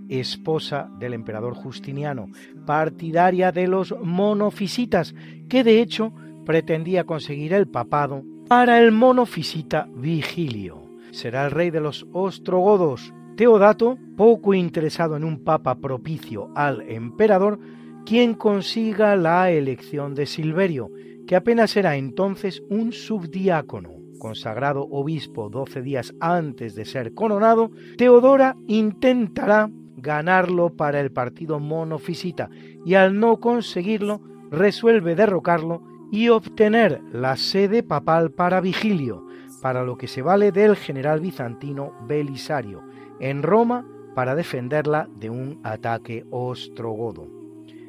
esposa 0.09 0.89
del 0.99 1.13
emperador 1.13 1.53
Justiniano, 1.53 2.27
partidaria 2.65 3.51
de 3.51 3.67
los 3.67 3.95
monofisitas, 4.01 5.15
que 5.49 5.63
de 5.63 5.81
hecho 5.81 6.13
pretendía 6.45 7.03
conseguir 7.05 7.53
el 7.53 7.67
papado 7.67 8.23
para 8.47 8.79
el 8.79 8.91
monofisita 8.91 9.87
Vigilio. 9.95 10.83
Será 11.11 11.45
el 11.45 11.51
rey 11.51 11.71
de 11.71 11.81
los 11.81 12.05
ostrogodos. 12.11 13.13
Teodato, 13.35 13.97
poco 14.15 14.53
interesado 14.53 15.17
en 15.17 15.23
un 15.23 15.43
papa 15.43 15.75
propicio 15.75 16.49
al 16.55 16.81
emperador, 16.89 17.59
quien 18.05 18.33
consiga 18.33 19.15
la 19.15 19.49
elección 19.49 20.13
de 20.13 20.25
Silverio, 20.25 20.91
que 21.27 21.35
apenas 21.35 21.75
era 21.75 21.97
entonces 21.97 22.61
un 22.69 22.93
subdiácono. 22.93 23.91
Consagrado 24.19 24.87
obispo 24.89 25.49
doce 25.49 25.81
días 25.81 26.13
antes 26.19 26.75
de 26.75 26.85
ser 26.85 27.13
coronado, 27.13 27.71
Teodora 27.97 28.55
intentará 28.67 29.69
ganarlo 29.97 30.69
para 30.69 30.99
el 30.99 31.11
partido 31.11 31.59
monofisita 31.59 32.49
y 32.85 32.95
al 32.95 33.19
no 33.19 33.39
conseguirlo 33.39 34.21
resuelve 34.51 35.15
derrocarlo 35.15 35.81
y 36.11 36.29
obtener 36.29 37.01
la 37.11 37.35
sede 37.35 37.83
papal 37.83 38.31
para 38.31 38.61
Vigilio, 38.61 39.25
para 39.61 39.83
lo 39.83 39.97
que 39.97 40.07
se 40.07 40.21
vale 40.21 40.51
del 40.51 40.75
general 40.75 41.19
bizantino 41.19 41.93
Belisario, 42.07 42.83
en 43.19 43.43
Roma 43.43 43.85
para 44.13 44.35
defenderla 44.35 45.09
de 45.19 45.29
un 45.29 45.59
ataque 45.63 46.25
ostrogodo. 46.29 47.27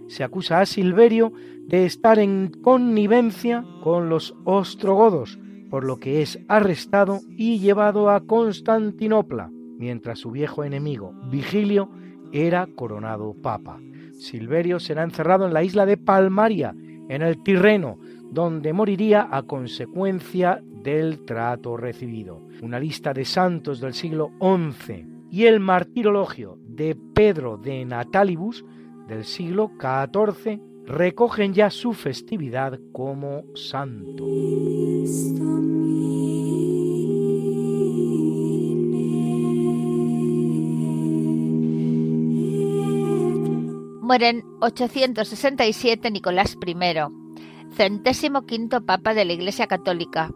Se 0.09 0.25
acusa 0.25 0.61
a 0.61 0.67
Silverio 0.67 1.33
de 1.67 1.85
estar 1.85 2.19
en 2.19 2.51
connivencia 2.63 3.65
con 3.83 4.09
los 4.09 4.35
ostrogodos, 4.45 5.39
por 5.71 5.85
lo 5.85 5.99
que 5.99 6.23
es 6.23 6.39
arrestado 6.49 7.21
y 7.37 7.59
llevado 7.59 8.11
a 8.11 8.21
Constantinopla, 8.21 9.51
mientras 9.79 10.19
su 10.19 10.31
viejo 10.31 10.65
enemigo, 10.65 11.13
Vigilio, 11.31 11.91
era 12.33 12.67
coronado 12.75 13.35
papa. 13.35 13.81
Silverio 14.13 14.81
será 14.81 15.03
encerrado 15.03 15.47
en 15.47 15.55
la 15.55 15.63
isla 15.63 15.87
de 15.87 15.97
Palmaria, 15.97 16.75
en 17.09 17.23
el 17.23 17.43
Tirreno, 17.43 17.99
donde 18.31 18.73
moriría 18.73 19.29
a 19.31 19.43
consecuencia 19.43 20.63
del 20.83 21.25
trato 21.25 21.77
recibido. 21.77 22.43
Una 22.63 22.79
lista 22.79 23.13
de 23.13 23.25
santos 23.25 23.81
del 23.81 23.95
siglo 23.95 24.33
XI 24.41 25.07
y 25.31 25.45
el 25.45 25.61
martirologio 25.61 26.59
de 26.67 26.97
Pedro 27.15 27.57
de 27.57 27.85
Natalibus 27.85 28.65
del 29.09 29.25
siglo 29.25 29.73
XIV 29.79 30.61
recogen 30.87 31.53
ya 31.53 31.71
su 31.71 31.93
festividad 31.93 32.79
como 32.93 33.45
santo. 33.55 34.25
Muere 44.07 44.29
en 44.29 44.45
867 44.61 46.13
Nicolás 46.13 46.57
I, 46.65 47.75
centésimo 47.75 48.47
quinto 48.47 48.87
papa 48.87 49.15
de 49.15 49.25
la 49.25 49.33
Iglesia 49.33 49.67
Católica, 49.67 50.31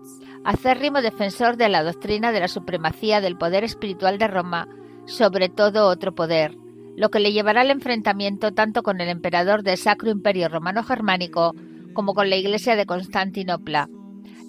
acérrimo 0.44 1.02
defensor 1.02 1.56
de 1.56 1.68
la 1.68 1.84
doctrina 1.84 2.32
de 2.32 2.40
la 2.40 2.48
supremacía 2.48 3.20
del 3.20 3.38
poder 3.38 3.62
espiritual 3.62 4.18
de 4.18 4.26
Roma 4.26 4.66
sobre 5.04 5.50
todo 5.50 5.86
otro 5.86 6.16
poder, 6.16 6.56
lo 6.96 7.12
que 7.12 7.20
le 7.20 7.30
llevará 7.30 7.60
al 7.60 7.70
enfrentamiento 7.70 8.52
tanto 8.52 8.82
con 8.82 9.00
el 9.00 9.08
emperador 9.08 9.62
del 9.62 9.76
Sacro 9.76 10.10
Imperio 10.10 10.48
Romano 10.48 10.82
Germánico 10.82 11.54
como 11.92 12.14
con 12.14 12.28
la 12.28 12.34
Iglesia 12.34 12.74
de 12.74 12.86
Constantinopla, 12.86 13.88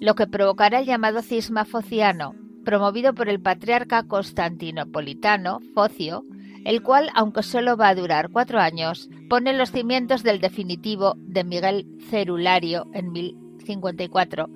lo 0.00 0.16
que 0.16 0.26
provocará 0.26 0.80
el 0.80 0.86
llamado 0.86 1.22
cisma 1.22 1.64
fociano, 1.64 2.34
promovido 2.64 3.14
por 3.14 3.28
el 3.28 3.40
patriarca 3.40 4.02
constantinopolitano 4.02 5.60
Focio, 5.74 6.24
el 6.64 6.82
cual, 6.82 7.10
aunque 7.14 7.42
solo 7.42 7.76
va 7.76 7.88
a 7.88 7.94
durar 7.94 8.30
cuatro 8.30 8.60
años, 8.60 9.08
pone 9.28 9.52
los 9.52 9.70
cimientos 9.70 10.22
del 10.22 10.40
definitivo 10.40 11.14
de 11.16 11.44
Miguel 11.44 11.86
Cerulario 12.10 12.86
en 12.92 13.12
1054, 13.12 14.48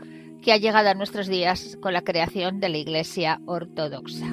que 0.43 0.53
ha 0.53 0.57
llegado 0.57 0.89
a 0.89 0.95
nuestros 0.95 1.27
días 1.27 1.77
con 1.81 1.93
la 1.93 2.03
creación 2.03 2.61
de 2.61 2.69
la 2.69 2.79
Iglesia 2.79 3.41
Ortodoxa. 3.47 4.27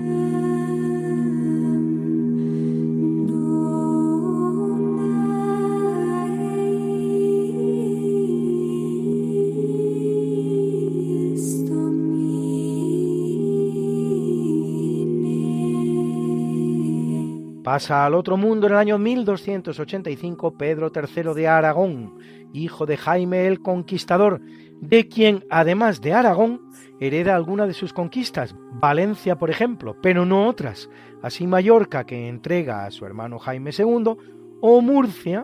Pasa 17.73 18.05
al 18.05 18.13
otro 18.13 18.37
mundo 18.37 18.67
en 18.67 18.73
el 18.73 18.77
año 18.77 18.99
1285 18.99 20.55
Pedro 20.59 20.91
III 20.93 21.33
de 21.33 21.47
Aragón, 21.47 22.19
hijo 22.53 22.85
de 22.85 22.97
Jaime 22.97 23.47
el 23.47 23.63
Conquistador, 23.63 24.41
de 24.79 25.07
quien, 25.07 25.43
además 25.49 25.99
de 25.99 26.13
Aragón, 26.13 26.61
hereda 26.99 27.35
alguna 27.35 27.65
de 27.65 27.73
sus 27.73 27.91
conquistas, 27.91 28.55
Valencia, 28.73 29.39
por 29.39 29.49
ejemplo, 29.49 29.97
pero 30.03 30.23
no 30.23 30.47
otras, 30.47 30.87
así 31.23 31.47
Mallorca, 31.47 32.05
que 32.05 32.29
entrega 32.29 32.85
a 32.85 32.91
su 32.91 33.07
hermano 33.07 33.39
Jaime 33.39 33.71
II, 33.75 34.17
o 34.61 34.81
Murcia, 34.81 35.43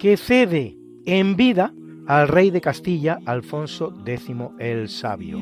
que 0.00 0.16
cede 0.16 0.76
en 1.06 1.36
vida 1.36 1.72
al 2.08 2.26
rey 2.26 2.50
de 2.50 2.62
Castilla, 2.62 3.18
Alfonso 3.26 3.92
X 4.06 4.34
el 4.58 4.88
Sabio. 4.88 5.40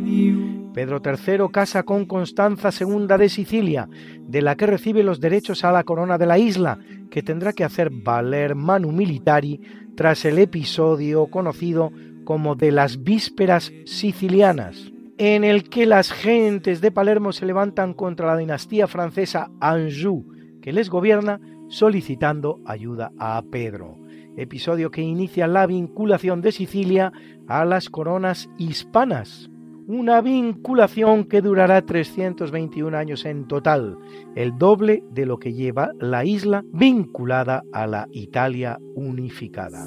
Pedro 0.74 1.00
III 1.00 1.46
casa 1.52 1.84
con 1.84 2.06
Constanza 2.06 2.70
II 2.78 3.06
de 3.06 3.28
Sicilia, 3.28 3.88
de 4.18 4.42
la 4.42 4.56
que 4.56 4.66
recibe 4.66 5.04
los 5.04 5.20
derechos 5.20 5.64
a 5.64 5.70
la 5.70 5.84
corona 5.84 6.18
de 6.18 6.26
la 6.26 6.38
isla, 6.40 6.80
que 7.08 7.22
tendrá 7.22 7.52
que 7.52 7.62
hacer 7.62 7.90
valer 7.90 8.56
manu 8.56 8.90
militari 8.90 9.60
tras 9.94 10.24
el 10.24 10.40
episodio 10.40 11.28
conocido 11.28 11.92
como 12.24 12.56
de 12.56 12.72
las 12.72 13.04
vísperas 13.04 13.72
sicilianas, 13.84 14.90
en 15.18 15.44
el 15.44 15.68
que 15.68 15.86
las 15.86 16.10
gentes 16.10 16.80
de 16.80 16.90
Palermo 16.90 17.32
se 17.32 17.46
levantan 17.46 17.94
contra 17.94 18.26
la 18.26 18.36
dinastía 18.36 18.88
francesa 18.88 19.52
Anjou, 19.60 20.26
que 20.60 20.72
les 20.72 20.90
gobierna, 20.90 21.40
solicitando 21.68 22.58
ayuda 22.66 23.12
a 23.18 23.40
Pedro 23.52 24.04
episodio 24.36 24.90
que 24.90 25.02
inicia 25.02 25.46
la 25.46 25.66
vinculación 25.66 26.40
de 26.40 26.52
Sicilia 26.52 27.12
a 27.48 27.64
las 27.64 27.90
coronas 27.90 28.48
hispanas. 28.58 29.50
Una 29.88 30.20
vinculación 30.20 31.24
que 31.24 31.40
durará 31.40 31.82
321 31.82 32.96
años 32.96 33.24
en 33.24 33.46
total, 33.46 33.96
el 34.34 34.58
doble 34.58 35.04
de 35.12 35.26
lo 35.26 35.38
que 35.38 35.52
lleva 35.52 35.92
la 36.00 36.24
isla 36.24 36.64
vinculada 36.72 37.62
a 37.72 37.86
la 37.86 38.08
Italia 38.10 38.78
unificada. 38.96 39.86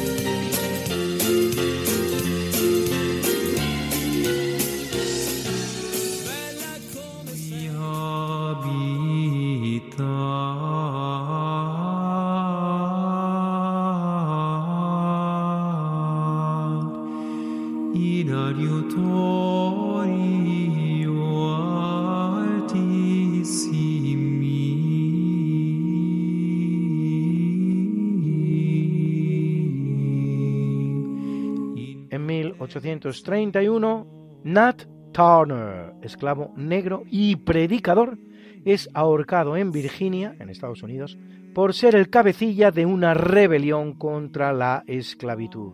1831, 33.01 34.07
Nat 34.43 34.83
Turner, 35.11 35.93
esclavo 36.01 36.53
negro 36.55 37.03
y 37.09 37.35
predicador, 37.35 38.17
es 38.63 38.89
ahorcado 38.93 39.57
en 39.57 39.71
Virginia, 39.71 40.35
en 40.39 40.49
Estados 40.49 40.83
Unidos, 40.83 41.17
por 41.55 41.73
ser 41.73 41.95
el 41.95 42.09
cabecilla 42.09 42.69
de 42.71 42.85
una 42.85 43.13
rebelión 43.13 43.93
contra 43.93 44.53
la 44.53 44.83
esclavitud. 44.85 45.73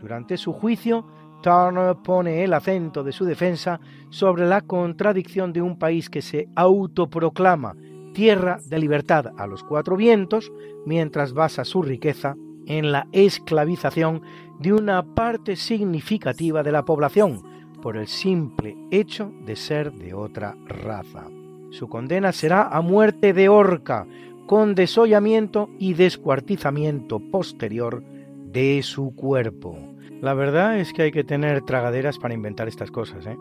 Durante 0.00 0.36
su 0.36 0.52
juicio, 0.52 1.06
Turner 1.42 1.96
pone 2.02 2.42
el 2.42 2.54
acento 2.54 3.04
de 3.04 3.12
su 3.12 3.24
defensa 3.24 3.78
sobre 4.08 4.46
la 4.46 4.62
contradicción 4.62 5.52
de 5.52 5.60
un 5.60 5.78
país 5.78 6.08
que 6.08 6.22
se 6.22 6.48
autoproclama 6.54 7.74
tierra 8.14 8.58
de 8.66 8.78
libertad 8.78 9.32
a 9.36 9.46
los 9.46 9.62
cuatro 9.62 9.96
vientos, 9.96 10.50
mientras 10.86 11.32
basa 11.32 11.64
su 11.64 11.82
riqueza 11.82 12.36
en 12.66 12.92
la 12.92 13.06
esclavización 13.12 14.22
de 14.58 14.72
una 14.72 15.02
parte 15.14 15.56
significativa 15.56 16.62
de 16.62 16.72
la 16.72 16.84
población 16.84 17.42
por 17.82 17.96
el 17.96 18.06
simple 18.06 18.76
hecho 18.90 19.32
de 19.44 19.56
ser 19.56 19.92
de 19.92 20.14
otra 20.14 20.56
raza. 20.66 21.26
Su 21.70 21.88
condena 21.88 22.32
será 22.32 22.68
a 22.68 22.80
muerte 22.80 23.32
de 23.32 23.48
horca, 23.48 24.06
con 24.46 24.74
desollamiento 24.74 25.70
y 25.78 25.94
descuartizamiento 25.94 27.18
posterior 27.18 28.04
de 28.04 28.82
su 28.82 29.14
cuerpo. 29.14 29.76
La 30.20 30.34
verdad 30.34 30.78
es 30.78 30.92
que 30.92 31.02
hay 31.02 31.12
que 31.12 31.24
tener 31.24 31.62
tragaderas 31.62 32.18
para 32.18 32.34
inventar 32.34 32.68
estas 32.68 32.90
cosas. 32.90 33.26
¿eh? 33.26 33.36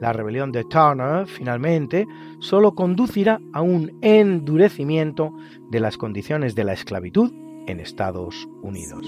La 0.00 0.12
rebelión 0.12 0.52
de 0.52 0.64
Turner, 0.64 1.26
finalmente, 1.26 2.06
solo 2.40 2.74
conducirá 2.74 3.40
a 3.52 3.62
un 3.62 3.98
endurecimiento 4.02 5.32
de 5.70 5.80
las 5.80 5.96
condiciones 5.96 6.54
de 6.54 6.64
la 6.64 6.74
esclavitud 6.74 7.32
en 7.66 7.80
Estados 7.80 8.48
Unidos. 8.62 9.06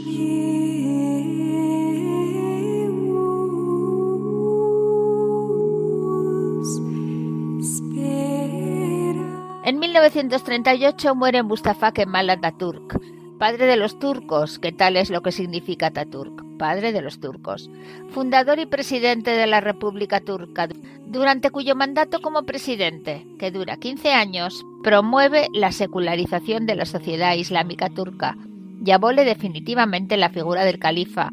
En 9.64 9.78
1938 9.80 11.14
muere 11.14 11.42
Mustafa 11.42 11.92
Kemal 11.92 12.30
Atatürk, 12.30 12.98
padre 13.38 13.66
de 13.66 13.76
los 13.76 13.98
turcos, 13.98 14.58
que 14.58 14.72
tal 14.72 14.96
es 14.96 15.10
lo 15.10 15.20
que 15.20 15.30
significa 15.30 15.88
Atatürk, 15.88 16.42
padre 16.58 16.92
de 16.92 17.02
los 17.02 17.20
turcos, 17.20 17.70
fundador 18.10 18.58
y 18.58 18.66
presidente 18.66 19.30
de 19.30 19.46
la 19.46 19.60
República 19.60 20.20
Turca, 20.20 20.68
durante 21.06 21.50
cuyo 21.50 21.74
mandato 21.76 22.20
como 22.20 22.44
presidente, 22.44 23.26
que 23.38 23.50
dura 23.50 23.76
15 23.76 24.12
años, 24.12 24.64
promueve 24.82 25.48
la 25.52 25.72
secularización 25.72 26.64
de 26.64 26.74
la 26.74 26.86
sociedad 26.86 27.34
islámica 27.34 27.90
turca 27.90 28.36
y 28.84 28.90
abole 28.90 29.24
definitivamente 29.24 30.16
la 30.16 30.30
figura 30.30 30.64
del 30.64 30.78
califa, 30.78 31.30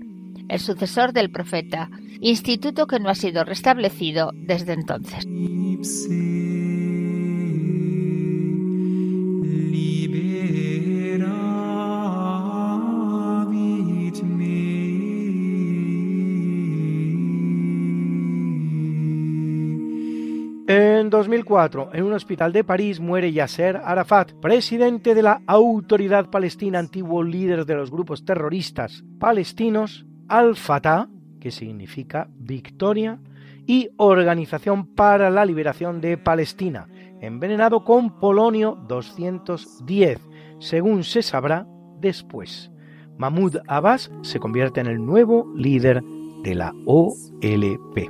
el 0.49 0.59
sucesor 0.59 1.13
del 1.13 1.31
profeta, 1.31 1.89
instituto 2.21 2.87
que 2.87 2.99
no 2.99 3.09
ha 3.09 3.15
sido 3.15 3.43
restablecido 3.43 4.31
desde 4.33 4.73
entonces. 4.73 5.25
En 21.06 21.12
2004, 21.12 21.91
en 21.93 22.03
un 22.03 22.14
hospital 22.14 22.51
de 22.51 22.64
París, 22.64 22.99
muere 22.99 23.32
Yasser 23.32 23.78
Arafat, 23.78 24.32
presidente 24.41 25.14
de 25.14 25.22
la 25.22 25.43
Autoridad 25.45 26.32
Palestina, 26.32 26.80
antiguo 26.80 27.22
líder 27.22 27.68
de 27.68 27.76
los 27.76 27.91
grupos 27.91 28.26
terroristas 28.26 29.03
palestinos, 29.20 30.08
Al-Fatah, 30.28 31.08
que 31.39 31.51
significa 31.51 32.28
victoria, 32.36 33.20
y 33.68 33.89
Organización 33.97 34.95
para 34.95 35.30
la 35.30 35.45
Liberación 35.45 36.01
de 36.01 36.18
Palestina, 36.18 36.88
envenenado 37.22 37.84
con 37.84 38.20
polonio 38.20 38.76
210, 38.88 40.20
según 40.58 41.03
se 41.03 41.22
sabrá 41.22 41.68
después. 41.99 42.72
Mahmoud 43.20 43.58
Abbas 43.68 44.10
se 44.24 44.39
convierte 44.39 44.82
en 44.82 44.88
el 44.88 45.06
nuevo 45.06 45.53
líder 45.56 46.01
de 46.41 46.56
la 46.56 46.74
OLP. 46.88 48.10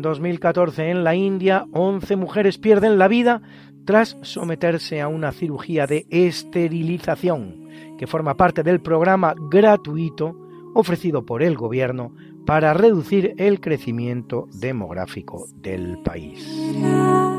En 0.00 0.04
2014 0.04 0.88
en 0.88 1.04
la 1.04 1.14
India, 1.14 1.66
11 1.72 2.16
mujeres 2.16 2.56
pierden 2.56 2.96
la 2.96 3.06
vida 3.06 3.42
tras 3.84 4.16
someterse 4.22 5.02
a 5.02 5.08
una 5.08 5.30
cirugía 5.30 5.86
de 5.86 6.06
esterilización, 6.08 7.68
que 7.98 8.06
forma 8.06 8.34
parte 8.34 8.62
del 8.62 8.80
programa 8.80 9.34
gratuito 9.50 10.38
ofrecido 10.74 11.26
por 11.26 11.42
el 11.42 11.54
gobierno 11.54 12.14
para 12.46 12.72
reducir 12.72 13.34
el 13.36 13.60
crecimiento 13.60 14.48
demográfico 14.54 15.44
del 15.56 15.98
país. 15.98 16.48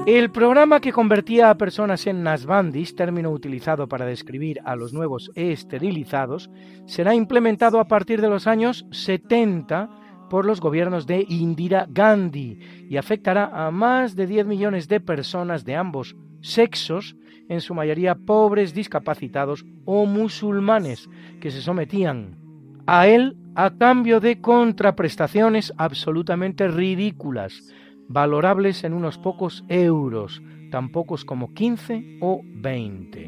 El 0.06 0.30
programa 0.30 0.82
que 0.82 0.94
convertía 0.94 1.50
a 1.50 1.58
personas 1.58 2.06
en 2.06 2.22
nasbandis, 2.22 2.96
término 2.96 3.32
utilizado 3.32 3.88
para 3.88 4.06
describir 4.06 4.60
a 4.66 4.76
los 4.76 4.94
nuevos 4.94 5.32
esterilizados, 5.34 6.52
será 6.86 7.16
implementado 7.16 7.80
a 7.80 7.88
partir 7.88 8.22
de 8.22 8.30
los 8.30 8.46
años 8.46 8.86
70 8.92 10.01
por 10.32 10.46
los 10.46 10.62
gobiernos 10.62 11.06
de 11.08 11.26
Indira 11.28 11.86
Gandhi 11.90 12.58
y 12.90 12.96
afectará 12.96 13.52
a 13.54 13.70
más 13.70 14.16
de 14.16 14.28
10 14.28 14.46
millones 14.46 14.88
de 14.88 15.02
personas 15.02 15.66
de 15.66 15.76
ambos 15.76 16.16
sexos, 16.40 17.18
en 17.50 17.60
su 17.60 17.74
mayoría 17.76 18.16
pobres, 18.16 18.74
discapacitados 18.74 19.66
o 19.84 20.06
musulmanes, 20.06 21.10
que 21.42 21.52
se 21.52 21.62
sometían 21.62 22.38
a 22.88 23.08
él 23.08 23.36
a 23.56 23.72
cambio 23.72 24.22
de 24.22 24.40
contraprestaciones 24.40 25.74
absolutamente 25.76 26.70
ridículas, 26.70 27.62
valorables 28.08 28.86
en 28.86 28.94
unos 28.94 29.18
pocos 29.18 29.66
euros, 29.68 30.42
tan 30.72 30.94
pocos 30.94 31.26
como 31.26 31.54
15 31.54 32.20
o 32.22 32.40
20. 32.46 33.28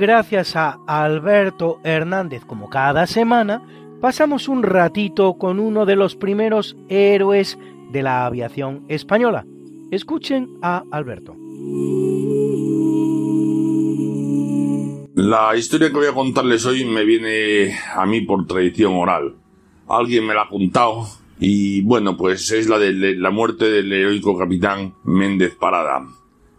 Gracias 0.00 0.56
a 0.56 0.78
Alberto 0.86 1.78
Hernández, 1.84 2.44
como 2.46 2.70
cada 2.70 3.06
semana, 3.06 3.62
pasamos 4.00 4.48
un 4.48 4.62
ratito 4.62 5.34
con 5.34 5.60
uno 5.60 5.84
de 5.84 5.94
los 5.94 6.16
primeros 6.16 6.74
héroes 6.88 7.58
de 7.92 8.02
la 8.02 8.24
aviación 8.24 8.86
española. 8.88 9.44
Escuchen 9.90 10.48
a 10.62 10.84
Alberto. 10.90 11.36
La 15.16 15.54
historia 15.54 15.88
que 15.88 15.96
voy 15.96 16.06
a 16.06 16.14
contarles 16.14 16.64
hoy 16.64 16.86
me 16.86 17.04
viene 17.04 17.78
a 17.94 18.06
mí 18.06 18.22
por 18.22 18.46
tradición 18.46 18.94
oral. 18.94 19.34
Alguien 19.86 20.26
me 20.26 20.32
la 20.32 20.42
ha 20.42 20.48
contado 20.48 21.06
y 21.38 21.82
bueno, 21.82 22.16
pues 22.16 22.50
es 22.52 22.68
la 22.68 22.78
de 22.78 23.16
la 23.16 23.30
muerte 23.30 23.70
del 23.70 23.92
heroico 23.92 24.38
capitán 24.38 24.94
Méndez 25.04 25.54
Parada. 25.56 26.06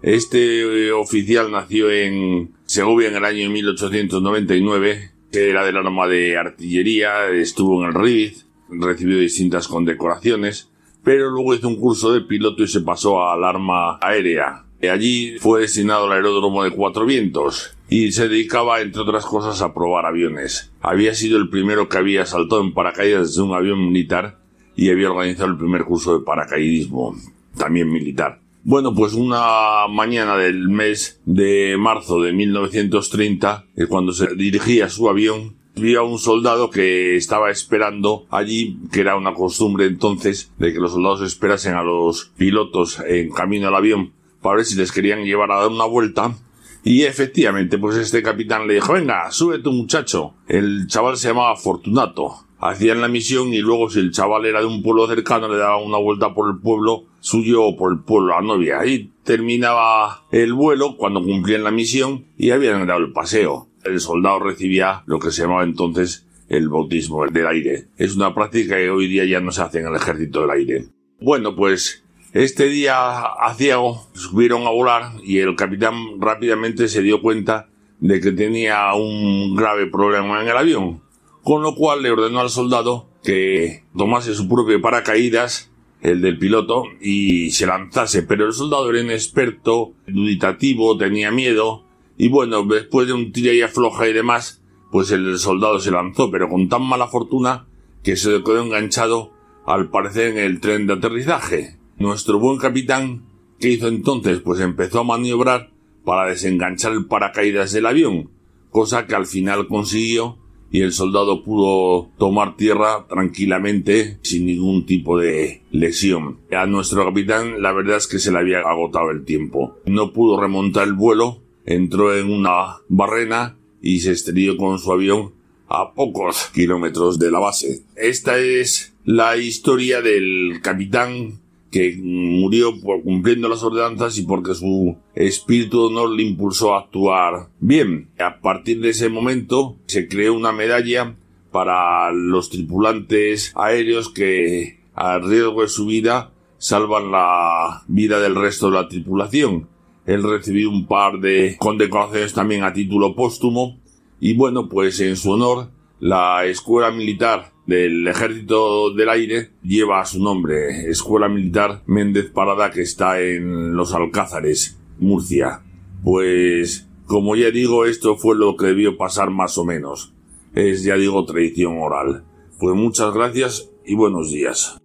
Este 0.02 0.88
eh, 0.88 0.92
oficial 0.92 1.52
nació 1.52 1.92
en 1.92 2.56
Segovia 2.66 3.10
en 3.10 3.18
el 3.18 3.26
año 3.26 3.50
1899, 3.52 5.12
era 5.32 5.64
del 5.64 5.78
arma 5.78 6.08
de 6.08 6.38
artillería, 6.38 7.30
estuvo 7.30 7.84
en 7.84 7.90
el 7.90 7.94
RID, 7.94 8.34
recibió 8.70 9.20
distintas 9.20 9.68
condecoraciones, 9.68 10.72
pero 11.04 11.30
luego 11.30 11.54
hizo 11.54 11.68
un 11.68 11.80
curso 11.80 12.14
de 12.14 12.22
piloto 12.22 12.64
y 12.64 12.68
se 12.68 12.82
pasó 12.82 13.30
al 13.30 13.44
arma 13.44 14.00
aérea. 14.02 14.66
Allí 14.92 15.38
fue 15.38 15.62
destinado 15.62 16.06
al 16.06 16.14
aeródromo 16.14 16.64
de 16.64 16.72
Cuatro 16.72 17.06
Vientos 17.06 17.78
y 17.88 18.12
se 18.12 18.28
dedicaba, 18.28 18.82
entre 18.82 19.04
otras 19.04 19.26
cosas, 19.26 19.62
a 19.62 19.76
probar 19.76 20.08
aviones. 20.08 20.72
Había 20.82 21.14
sido 21.14 21.38
el 21.38 21.50
primero 21.50 21.88
que 21.88 22.00
había 22.00 22.26
saltado 22.26 22.62
en 22.62 22.74
paracaídas 22.74 23.28
desde 23.28 23.44
un 23.44 23.54
avión 23.54 23.86
militar 23.86 24.40
y 24.76 24.90
había 24.90 25.12
organizado 25.12 25.52
el 25.52 25.58
primer 25.58 25.84
curso 25.84 26.18
de 26.18 26.26
paracaidismo, 26.26 27.16
también 27.56 27.92
militar. 27.92 28.41
Bueno, 28.64 28.94
pues 28.94 29.14
una 29.14 29.88
mañana 29.90 30.38
del 30.38 30.70
mes 30.70 31.20
de 31.26 31.78
marzo 31.80 32.22
de 32.22 32.32
1930, 32.32 33.66
es 33.76 33.88
cuando 33.88 34.14
se 34.14 34.36
dirigía 34.36 34.88
su 34.88 35.10
avión, 35.10 35.56
vio 35.76 36.02
a 36.02 36.04
un 36.04 36.20
soldado 36.20 36.70
que 36.70 37.16
estaba 37.16 37.50
esperando 37.50 38.28
allí, 38.30 38.78
que 38.92 39.02
era 39.02 39.16
una 39.16 39.34
costumbre 39.34 39.88
entonces 39.88 40.52
de 40.60 40.74
que 40.74 40.80
los 40.80 40.92
soldados 40.92 41.22
esperasen 41.24 41.74
a 41.74 41.82
los 41.82 42.26
pilotos 42.38 43.00
en 43.00 43.32
camino 43.32 43.68
al 43.68 43.76
avión 43.76 44.14
para 44.44 44.58
ver 44.58 44.66
si 44.66 44.76
les 44.76 44.92
querían 44.92 45.24
llevar 45.24 45.52
a 45.52 45.62
dar 45.62 45.70
una 45.70 45.86
vuelta. 45.86 46.36
Y 46.84 47.04
efectivamente, 47.04 47.80
pues 47.80 47.98
este 47.98 48.22
capitán 48.22 48.68
le 48.68 48.76
dijo, 48.76 48.94
venga, 48.94 49.32
sube 49.32 49.58
tu 49.58 49.72
muchacho. 49.72 50.36
El 50.48 50.86
chaval 50.88 51.18
se 51.18 51.30
llamaba 51.30 51.56
Fortunato. 51.56 52.46
Hacían 52.60 53.02
la 53.02 53.08
misión 53.08 53.54
y 53.54 53.60
luego 53.60 53.90
si 53.90 54.00
el 54.00 54.12
chaval 54.12 54.46
era 54.46 54.60
de 54.60 54.68
un 54.68 54.84
pueblo 54.84 55.08
cercano 55.08 55.48
le 55.48 55.58
daba 55.58 55.78
una 55.78 55.98
vuelta 55.98 56.34
por 56.34 56.50
el 56.50 56.60
pueblo 56.60 57.06
suyo 57.22 57.78
por 57.78 57.94
el 57.94 58.00
pueblo 58.00 58.42
novia. 58.42 58.80
Ahí 58.80 59.14
terminaba 59.24 60.26
el 60.32 60.54
vuelo 60.54 60.98
cuando 60.98 61.24
cumplían 61.24 61.64
la 61.64 61.72
misión 61.72 62.26
y 62.38 62.50
habían 62.50 62.86
dado 62.86 63.00
el 63.00 63.14
paseo. 63.14 63.70
El 63.86 64.02
soldado 64.02 64.40
recibía 64.40 65.04
lo 65.06 65.20
que 65.20 65.32
se 65.32 65.44
llamaba 65.44 65.64
entonces 65.64 66.28
el 66.50 66.68
bautismo 66.68 67.26
del 67.26 67.48
aire. 67.48 67.88
Es 67.98 68.16
una 68.16 68.36
práctica 68.36 68.76
que 68.76 68.90
hoy 68.90 69.08
día 69.08 69.24
ya 69.24 69.40
no 69.40 69.52
se 69.52 69.62
hace 69.62 69.80
en 69.80 69.88
el 69.88 69.96
ejército 69.96 70.42
del 70.42 70.52
aire. 70.52 70.86
Bueno, 71.22 71.56
pues 71.56 72.04
este 72.34 72.68
día 72.68 73.22
aciago 73.40 74.08
subieron 74.14 74.68
a 74.68 74.72
volar 74.72 75.14
y 75.24 75.38
el 75.38 75.56
capitán 75.56 75.94
rápidamente 76.20 76.88
se 76.88 77.02
dio 77.02 77.22
cuenta 77.22 77.70
de 78.00 78.20
que 78.20 78.32
tenía 78.32 78.94
un 78.94 79.56
grave 79.56 79.88
problema 79.88 80.42
en 80.42 80.50
el 80.50 80.58
avión, 80.58 81.02
con 81.44 81.62
lo 81.62 81.76
cual 81.76 82.02
le 82.02 82.12
ordenó 82.12 82.40
al 82.40 82.50
soldado 82.50 83.08
que 83.24 83.84
tomase 83.96 84.34
su 84.34 84.50
propio 84.50 84.82
paracaídas, 84.82 85.71
el 86.02 86.22
del 86.22 86.38
piloto, 86.38 86.84
y 87.00 87.52
se 87.52 87.68
lanzase, 87.68 88.24
pero 88.24 88.46
el 88.46 88.54
soldado 88.54 88.90
era 88.90 89.02
inexperto, 89.02 89.94
duditativo, 90.08 90.98
tenía 90.98 91.32
miedo, 91.32 91.86
y 92.18 92.28
bueno, 92.28 92.64
después 92.64 93.08
de 93.08 93.14
un 93.14 93.32
tira 93.32 93.54
y 93.54 93.62
afloja 93.62 94.08
y 94.08 94.14
demás, 94.14 94.62
pues 94.92 95.12
el 95.12 95.38
soldado 95.38 95.80
se 95.80 95.92
lanzó, 95.92 96.30
pero 96.30 96.50
con 96.50 96.70
tan 96.70 96.84
mala 96.84 97.08
fortuna 97.08 97.68
que 98.04 98.16
se 98.16 98.30
quedó 98.44 98.62
enganchado 98.62 99.32
al 99.66 99.90
parecer 99.90 100.32
en 100.32 100.38
el 100.40 100.60
tren 100.60 100.88
de 100.88 100.94
aterrizaje. 100.94 101.78
Nuestro 101.98 102.40
buen 102.40 102.58
capitán, 102.58 103.26
¿qué 103.60 103.70
hizo 103.70 103.88
entonces? 103.88 104.40
Pues 104.42 104.60
empezó 104.60 105.00
a 105.00 105.04
maniobrar 105.04 105.72
para 106.04 106.30
desenganchar 106.30 106.94
el 106.94 107.06
paracaídas 107.06 107.72
del 107.72 107.86
avión, 107.86 108.32
cosa 108.70 109.06
que 109.06 109.16
al 109.16 109.28
final 109.28 109.68
consiguió 109.68 110.38
y 110.72 110.82
el 110.82 110.94
soldado 110.94 111.44
pudo 111.44 112.10
tomar 112.18 112.56
tierra 112.56 113.06
tranquilamente 113.10 114.18
sin 114.22 114.46
ningún 114.46 114.86
tipo 114.86 115.20
de 115.20 115.62
lesión. 115.72 116.40
A 116.52 116.66
nuestro 116.66 117.06
capitán 117.06 117.62
la 117.62 117.74
verdad 117.74 117.98
es 117.98 118.08
que 118.08 118.20
se 118.20 118.32
le 118.32 118.40
había 118.40 118.60
agotado 118.60 119.12
el 119.12 119.26
tiempo. 119.26 119.78
No 119.86 120.14
pudo 120.14 120.40
remontar 120.40 120.88
el 120.88 120.94
vuelo, 120.94 121.42
entró 121.66 122.16
en 122.18 122.32
una 122.32 122.78
barrena 122.88 123.58
y 123.82 124.00
se 124.00 124.12
estrelló 124.12 124.56
con 124.56 124.80
su 124.80 124.92
avión 124.92 125.34
a 125.68 125.94
pocos 125.94 126.50
kilómetros 126.54 127.20
de 127.20 127.32
la 127.32 127.40
base. 127.40 127.84
Esta 127.96 128.38
es 128.38 128.94
la 129.04 129.38
historia 129.38 130.02
del 130.02 130.60
capitán 130.62 131.41
que 131.72 131.98
murió 131.98 132.80
por 132.82 133.02
cumpliendo 133.02 133.48
las 133.48 133.64
ordenanzas 133.64 134.18
y 134.18 134.24
porque 134.24 134.54
su 134.54 134.98
espíritu 135.16 135.90
no 135.90 136.06
le 136.08 136.24
impulsó 136.24 136.76
a 136.76 136.82
actuar 136.82 137.48
bien. 137.60 138.10
A 138.20 138.42
partir 138.42 138.82
de 138.82 138.90
ese 138.90 139.10
momento 139.10 139.78
se 139.88 140.08
creó 140.08 140.34
una 140.34 140.52
medalla 140.52 141.16
para 141.52 142.12
los 142.12 142.50
tripulantes 142.50 143.54
aéreos 143.56 144.10
que 144.10 144.80
a 144.94 145.20
riesgo 145.20 145.62
de 145.62 145.70
su 145.70 145.86
vida 145.86 146.32
salvan 146.58 147.12
la 147.12 147.84
vida 147.88 148.20
del 148.20 148.36
resto 148.36 148.70
de 148.70 148.76
la 148.76 148.88
tripulación. 148.88 149.70
Él 150.06 150.24
recibió 150.24 150.70
un 150.70 150.88
par 150.88 151.20
de 151.20 151.56
condecoraciones 151.58 152.34
también 152.34 152.64
a 152.64 152.74
título 152.74 153.16
póstumo 153.16 153.80
y 154.20 154.34
bueno, 154.36 154.68
pues 154.68 155.00
en 155.00 155.16
su 155.16 155.32
honor 155.32 155.70
la 156.00 156.46
Escuela 156.46 156.92
Militar 156.92 157.51
del 157.72 158.06
Ejército 158.08 158.94
del 158.94 159.10
Aire 159.10 159.52
lleva 159.64 160.06
su 160.06 160.22
nombre, 160.22 160.90
Escuela 160.90 161.30
Militar 161.30 161.84
Méndez 161.86 162.30
Parada, 162.30 162.70
que 162.70 162.82
está 162.82 163.22
en 163.22 163.76
Los 163.76 163.94
Alcázares, 163.94 164.78
Murcia. 165.00 165.62
Pues, 166.04 166.90
como 167.06 167.36
ya 167.38 167.50
digo, 167.50 167.86
esto 167.86 168.18
fue 168.18 168.36
lo 168.36 168.58
que 168.58 168.68
debió 168.68 168.98
pasar 168.98 169.30
más 169.30 169.58
o 169.58 169.64
menos. 169.64 170.14
Es, 170.54 170.84
ya 170.84 170.96
digo, 170.96 171.24
tradición 171.26 171.78
oral. 171.80 172.26
Pues 172.60 172.76
muchas 172.76 173.14
gracias 173.14 173.70
y 173.86 173.96
buenos 173.96 174.32
días. 174.32 174.78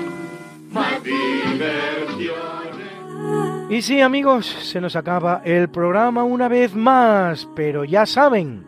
Y 3.69 3.83
sí, 3.83 4.01
amigos, 4.01 4.47
se 4.47 4.81
nos 4.81 4.95
acaba 4.95 5.43
el 5.45 5.69
programa 5.69 6.23
una 6.23 6.47
vez 6.49 6.75
más, 6.75 7.49
pero 7.57 7.85
ya 7.85 8.07
saben. 8.07 8.65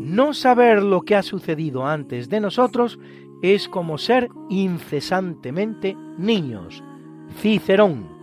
No 0.00 0.34
saber 0.34 0.82
lo 0.82 1.02
que 1.02 1.14
ha 1.14 1.22
sucedido 1.22 1.86
antes 1.86 2.28
de 2.28 2.40
nosotros 2.40 2.98
es 3.42 3.68
como 3.68 3.98
ser 3.98 4.28
incesantemente 4.48 5.96
niños. 6.18 6.82
Cicerón. 7.40 8.13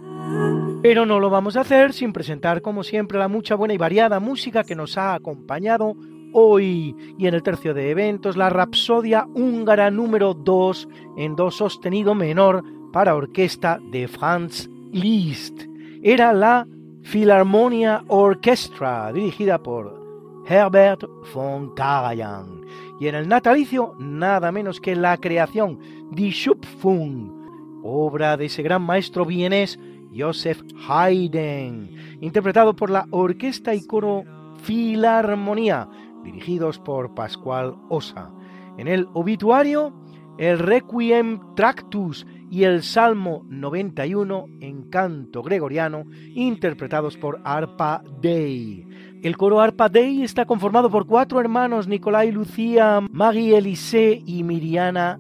Pero 0.82 1.06
no 1.06 1.20
lo 1.20 1.30
vamos 1.30 1.58
a 1.58 1.62
hacer 1.62 1.94
sin 1.94 2.12
presentar 2.12 2.62
como 2.62 2.84
siempre 2.84 3.20
la 3.20 3.28
mucha 3.28 3.56
buena 3.56 3.74
y 3.74 3.78
variada 3.78 4.20
música 4.20 4.64
que 4.64 4.76
nos 4.76 4.98
ha 4.98 5.14
acompañado 5.14 5.96
hoy 6.34 6.96
y 7.18 7.28
en 7.28 7.34
el 7.34 7.44
tercio 7.44 7.74
de 7.74 7.92
eventos 7.92 8.38
la 8.38 8.50
Rapsodia 8.50 9.28
húngara 9.34 9.92
número 9.92 10.34
2 10.34 10.88
en 11.18 11.36
do 11.36 11.52
sostenido 11.52 12.16
menor 12.16 12.64
para 12.92 13.16
orquesta 13.16 13.80
de 13.92 14.08
Franz 14.08 14.70
Liszt. 14.92 15.64
Era 16.04 16.34
la 16.34 16.68
Philharmonia 17.04 18.04
Orchestra 18.08 19.12
dirigida 19.14 19.62
por 19.62 20.02
Herbert 20.48 21.04
von 21.34 21.74
Karajan. 21.76 22.62
Y 23.00 23.08
en 23.08 23.16
el 23.16 23.28
natalicio, 23.28 23.96
nada 24.00 24.52
menos 24.52 24.80
que 24.80 24.96
la 24.96 25.18
creación 25.18 25.80
Die 26.12 26.32
Schöpfung, 26.32 27.82
obra 27.84 28.38
de 28.38 28.46
ese 28.46 28.62
gran 28.62 28.84
maestro 28.84 29.26
vienés 29.26 29.80
Joseph 30.16 30.62
Haydn, 30.88 31.90
interpretado 32.22 32.76
por 32.76 32.90
la 32.90 33.08
orquesta 33.12 33.74
y 33.74 33.86
coro 33.86 34.24
Filarmonía, 34.64 35.90
dirigidos 36.24 36.80
por 36.80 37.14
Pascual 37.16 37.76
Osa. 37.90 38.32
En 38.78 38.88
el 38.88 39.08
obituario, 39.14 39.94
el 40.38 40.60
Requiem 40.60 41.40
Tractus 41.56 42.26
y 42.50 42.64
el 42.64 42.84
Salmo 42.84 43.46
91 43.50 44.46
en 44.60 44.90
canto 44.90 45.42
gregoriano, 45.42 46.04
interpretados 46.34 47.18
por 47.18 47.42
Arpa 47.44 48.04
Dei. 48.22 48.86
El 49.24 49.38
coro 49.38 49.62
Arpa 49.62 49.88
Dei 49.88 50.24
está 50.24 50.46
conformado 50.46 50.90
por 50.90 51.06
cuatro 51.06 51.40
hermanos, 51.40 51.88
Nicolai 51.88 52.32
Lucía, 52.32 53.02
Maggie 53.12 53.58
Elise 53.58 54.22
y 54.26 54.44
Miriana 54.44 55.20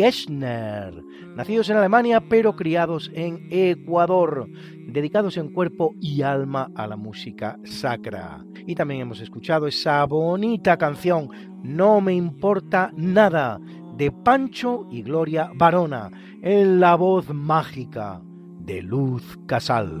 Keshner, 0.00 1.04
nacidos 1.36 1.68
en 1.68 1.76
Alemania 1.76 2.22
pero 2.26 2.56
criados 2.56 3.10
en 3.12 3.48
Ecuador, 3.50 4.48
dedicados 4.86 5.36
en 5.36 5.52
cuerpo 5.52 5.92
y 6.00 6.22
alma 6.22 6.70
a 6.74 6.86
la 6.86 6.96
música 6.96 7.58
sacra. 7.64 8.42
Y 8.66 8.74
también 8.74 9.02
hemos 9.02 9.20
escuchado 9.20 9.66
esa 9.66 10.02
bonita 10.06 10.78
canción, 10.78 11.28
No 11.62 12.00
me 12.00 12.14
importa 12.14 12.90
nada, 12.96 13.60
de 13.98 14.10
Pancho 14.10 14.86
y 14.90 15.02
Gloria 15.02 15.50
Varona, 15.54 16.10
en 16.40 16.80
la 16.80 16.94
voz 16.94 17.28
mágica 17.34 18.22
de 18.58 18.80
Luz 18.80 19.38
Casal. 19.46 20.00